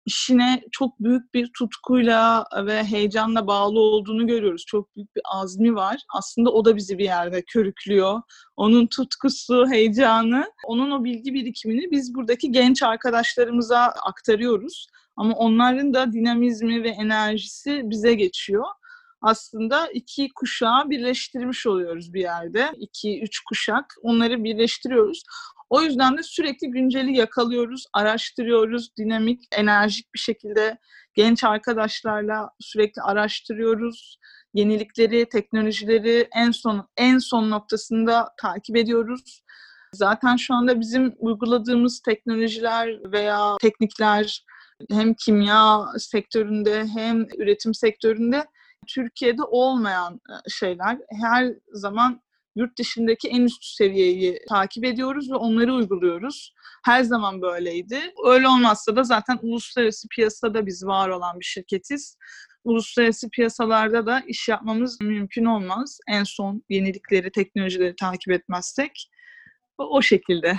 işine 0.07 0.63
çok 0.71 1.01
büyük 1.01 1.35
bir 1.35 1.51
tutkuyla 1.59 2.45
ve 2.67 2.85
heyecanla 2.85 3.47
bağlı 3.47 3.81
olduğunu 3.81 4.27
görüyoruz. 4.27 4.65
Çok 4.67 4.97
büyük 4.97 5.17
bir 5.17 5.23
azmi 5.25 5.75
var. 5.75 6.01
Aslında 6.15 6.51
o 6.51 6.65
da 6.65 6.77
bizi 6.77 6.99
bir 6.99 7.05
yerde 7.05 7.43
körüklüyor. 7.43 8.23
Onun 8.57 8.87
tutkusu, 8.87 9.67
heyecanı, 9.71 10.53
onun 10.67 10.91
o 10.91 11.05
bilgi 11.05 11.35
birikimini 11.35 11.91
biz 11.91 12.15
buradaki 12.15 12.53
genç 12.53 12.83
arkadaşlarımıza 12.83 13.79
aktarıyoruz. 13.79 14.87
Ama 15.17 15.35
onların 15.35 15.95
da 15.95 16.13
dinamizmi 16.13 16.83
ve 16.83 16.89
enerjisi 16.89 17.81
bize 17.85 18.15
geçiyor. 18.15 18.65
Aslında 19.23 19.87
iki 19.87 20.29
kuşağı 20.35 20.91
birleştirmiş 20.91 21.67
oluyoruz 21.67 22.15
bir 22.15 22.21
yerde. 22.21 22.73
İki, 22.79 23.23
üç 23.23 23.41
kuşak. 23.41 23.95
Onları 24.03 24.45
birleştiriyoruz. 24.45 25.23
O 25.71 25.83
yüzden 25.83 26.19
de 26.19 26.23
sürekli 26.23 26.71
günceli 26.71 27.17
yakalıyoruz, 27.17 27.85
araştırıyoruz, 27.93 28.97
dinamik, 28.97 29.43
enerjik 29.53 30.15
bir 30.15 30.19
şekilde 30.19 30.79
genç 31.15 31.45
arkadaşlarla 31.45 32.51
sürekli 32.61 33.03
araştırıyoruz. 33.03 34.19
Yenilikleri, 34.55 35.29
teknolojileri 35.29 36.29
en 36.37 36.51
son 36.51 36.89
en 36.97 37.19
son 37.19 37.51
noktasında 37.51 38.29
takip 38.41 38.77
ediyoruz. 38.77 39.43
Zaten 39.93 40.37
şu 40.37 40.55
anda 40.55 40.81
bizim 40.81 41.15
uyguladığımız 41.19 42.01
teknolojiler 42.01 43.13
veya 43.13 43.57
teknikler 43.61 44.45
hem 44.91 45.15
kimya 45.15 45.87
sektöründe 45.99 46.87
hem 46.87 47.27
üretim 47.39 47.75
sektöründe 47.75 48.45
Türkiye'de 48.89 49.43
olmayan 49.43 50.21
şeyler. 50.49 50.99
Her 51.21 51.55
zaman 51.73 52.23
yurt 52.57 52.79
dışındaki 52.79 53.29
en 53.29 53.43
üst 53.43 53.65
seviyeyi 53.65 54.39
takip 54.49 54.85
ediyoruz 54.85 55.31
ve 55.31 55.35
onları 55.35 55.75
uyguluyoruz. 55.75 56.55
Her 56.85 57.03
zaman 57.03 57.43
böyleydi. 57.43 58.01
Öyle 58.27 58.49
olmazsa 58.49 58.97
da 58.97 59.03
zaten 59.03 59.39
uluslararası 59.43 60.09
piyasada 60.09 60.67
biz 60.67 60.87
var 60.87 61.09
olan 61.09 61.41
bir 61.41 61.45
şirketiz. 61.45 62.17
Uluslararası 62.65 63.31
piyasalarda 63.31 64.07
da 64.07 64.21
iş 64.21 64.49
yapmamız 64.49 65.01
mümkün 65.01 65.45
olmaz. 65.45 65.99
En 66.09 66.25
son 66.25 66.63
yenilikleri, 66.69 67.33
teknolojileri 67.33 67.97
takip 67.97 68.33
etmezsek. 68.33 69.11
O 69.79 70.03
şekilde. 70.03 70.57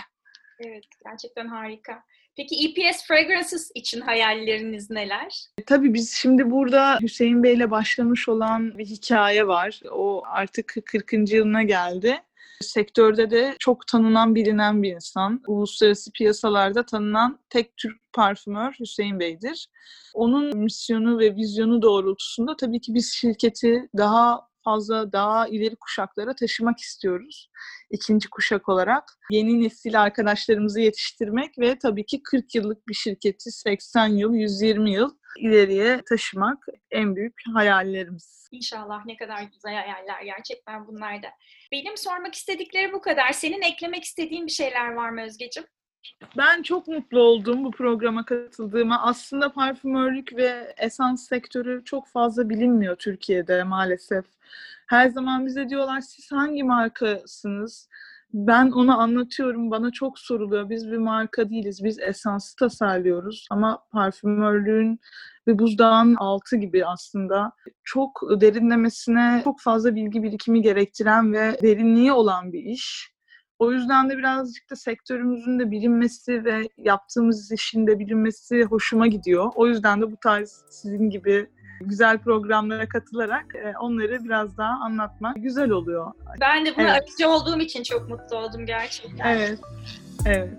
Evet, 0.60 0.84
gerçekten 1.06 1.48
harika. 1.48 2.04
Peki 2.38 2.56
EPS 2.56 3.04
Fragrances 3.08 3.72
için 3.76 4.02
hayalleriniz 4.02 4.90
neler? 4.90 5.46
E, 5.58 5.64
tabii 5.64 5.94
biz 5.94 6.14
şimdi 6.14 6.52
burada 6.52 7.00
Hüseyin 7.02 7.44
Bey'le 7.44 7.72
başlamış 7.72 8.30
olan 8.30 8.78
bir 8.78 8.86
hikaye 8.86 9.48
var. 9.48 9.82
O 9.92 10.24
artık 10.26 10.74
40. 10.86 11.34
yılına 11.34 11.64
geldi. 11.64 12.18
Sektörde 12.62 13.30
de 13.32 13.56
çok 13.60 13.88
tanınan, 13.88 14.36
bilinen 14.36 14.84
bir 14.84 14.96
insan. 14.96 15.42
Uluslararası 15.48 16.12
piyasalarda 16.12 16.86
tanınan 16.86 17.40
tek 17.50 17.78
Türk 17.78 17.98
parfümör 18.14 18.74
Hüseyin 18.80 19.20
Bey'dir. 19.20 19.68
Onun 20.14 20.58
misyonu 20.58 21.20
ve 21.20 21.36
vizyonu 21.36 21.82
doğrultusunda 21.82 22.56
tabii 22.56 22.82
ki 22.82 22.94
biz 22.94 23.14
şirketi 23.14 23.90
daha 23.98 24.51
fazla 24.64 25.12
daha 25.12 25.48
ileri 25.48 25.76
kuşaklara 25.76 26.36
taşımak 26.36 26.80
istiyoruz. 26.80 27.50
İkinci 27.90 28.30
kuşak 28.30 28.70
olarak 28.70 29.04
yeni 29.32 29.64
nesil 29.64 30.02
arkadaşlarımızı 30.02 30.82
yetiştirmek 30.82 31.60
ve 31.60 31.80
tabii 31.80 32.06
ki 32.06 32.24
40 32.24 32.56
yıllık 32.56 32.88
bir 32.88 32.94
şirketi 32.94 33.52
80 33.52 34.08
yıl, 34.08 34.34
120 34.34 34.92
yıl 34.92 35.10
ileriye 35.40 36.02
taşımak 36.10 36.66
en 36.92 37.16
büyük 37.16 37.34
hayallerimiz. 37.54 38.50
İnşallah 38.52 39.06
ne 39.06 39.18
kadar 39.18 39.44
güzel 39.44 39.74
hayaller 39.74 40.22
gerçekten 40.24 40.88
bunlar 40.88 41.24
da. 41.24 41.28
Benim 41.72 41.98
sormak 41.98 42.36
istedikleri 42.36 42.94
bu 42.94 43.02
kadar. 43.02 43.32
Senin 43.32 43.62
eklemek 43.62 44.04
istediğin 44.04 44.48
bir 44.48 44.52
şeyler 44.52 44.94
var 44.94 45.10
mı 45.10 45.22
Özgeciğim? 45.22 45.68
Ben 46.38 46.62
çok 46.62 46.88
mutlu 46.88 47.20
oldum 47.20 47.64
bu 47.64 47.72
programa 47.72 48.26
katıldığıma. 48.26 49.02
Aslında 49.02 49.52
parfümörlük 49.52 50.36
ve 50.36 50.74
esans 50.78 51.28
sektörü 51.28 51.82
çok 51.86 52.08
fazla 52.08 52.50
bilinmiyor 52.50 52.96
Türkiye'de 52.96 53.64
maalesef. 53.64 54.26
Her 54.88 55.10
zaman 55.10 55.46
bize 55.46 55.70
diyorlar 55.70 56.02
siz 56.02 56.32
hangi 56.32 56.64
markasınız? 56.64 57.90
Ben 58.34 58.72
onu 58.72 59.00
anlatıyorum. 59.00 59.72
Bana 59.72 59.92
çok 59.92 60.20
soruluyor. 60.20 60.70
Biz 60.70 60.92
bir 60.92 60.98
marka 60.98 61.50
değiliz. 61.50 61.84
Biz 61.84 62.00
esansı 62.00 62.56
tasarlıyoruz. 62.56 63.48
Ama 63.50 63.84
parfümörlüğün 63.92 65.00
ve 65.48 65.60
buzdağın 65.60 66.16
altı 66.16 66.56
gibi 66.58 66.86
aslında 66.86 67.52
çok 67.84 68.22
derinlemesine 68.42 69.42
çok 69.44 69.62
fazla 69.62 69.96
bilgi 69.96 70.24
birikimi 70.24 70.62
gerektiren 70.62 71.34
ve 71.34 71.58
derinliği 71.62 72.14
olan 72.14 72.54
bir 72.54 72.64
iş. 72.64 73.12
O 73.62 73.72
yüzden 73.72 74.10
de 74.10 74.18
birazcık 74.18 74.70
da 74.70 74.76
sektörümüzün 74.76 75.60
de 75.60 75.72
bilinmesi 75.72 76.46
ve 76.46 76.70
yaptığımız 76.78 77.52
işin 77.52 77.88
de 77.88 78.00
bilinmesi 78.00 78.64
hoşuma 78.64 79.08
gidiyor. 79.08 79.52
O 79.56 79.68
yüzden 79.68 80.02
de 80.02 80.12
bu 80.12 80.18
tarz 80.18 80.64
sizin 80.70 81.10
gibi 81.10 81.48
güzel 81.82 82.18
programlara 82.18 82.90
katılarak 82.90 83.46
e, 83.56 83.74
onları 83.78 84.24
biraz 84.24 84.58
daha 84.58 84.70
anlatmak 84.70 85.36
güzel 85.36 85.70
oluyor. 85.70 86.12
Ben 86.42 86.66
de 86.66 86.76
buna 86.76 86.84
evet. 86.84 87.04
aracı 87.04 87.30
olduğum 87.30 87.60
için 87.60 87.84
çok 87.84 88.10
mutlu 88.10 88.38
oldum 88.38 88.66
gerçekten. 88.66 89.36
Evet, 89.36 89.60
evet. 90.26 90.50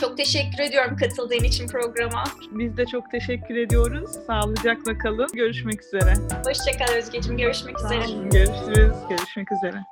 Çok 0.00 0.16
teşekkür 0.16 0.58
ediyorum 0.62 0.96
katıldığın 0.96 1.44
için 1.44 1.68
programa. 1.68 2.24
Biz 2.50 2.76
de 2.76 2.86
çok 2.86 3.10
teşekkür 3.10 3.56
ediyoruz. 3.56 4.10
Sağlıcakla 4.26 4.98
kalın. 4.98 5.28
Görüşmek 5.34 5.82
üzere. 5.84 6.14
Hoşçakal 6.46 6.94
Özgeciğim. 6.96 7.38
Görüşmek 7.38 7.78
üzere. 7.78 8.04
Görüşürüz. 8.32 8.96
Görüşmek 9.08 9.52
üzere. 9.52 9.84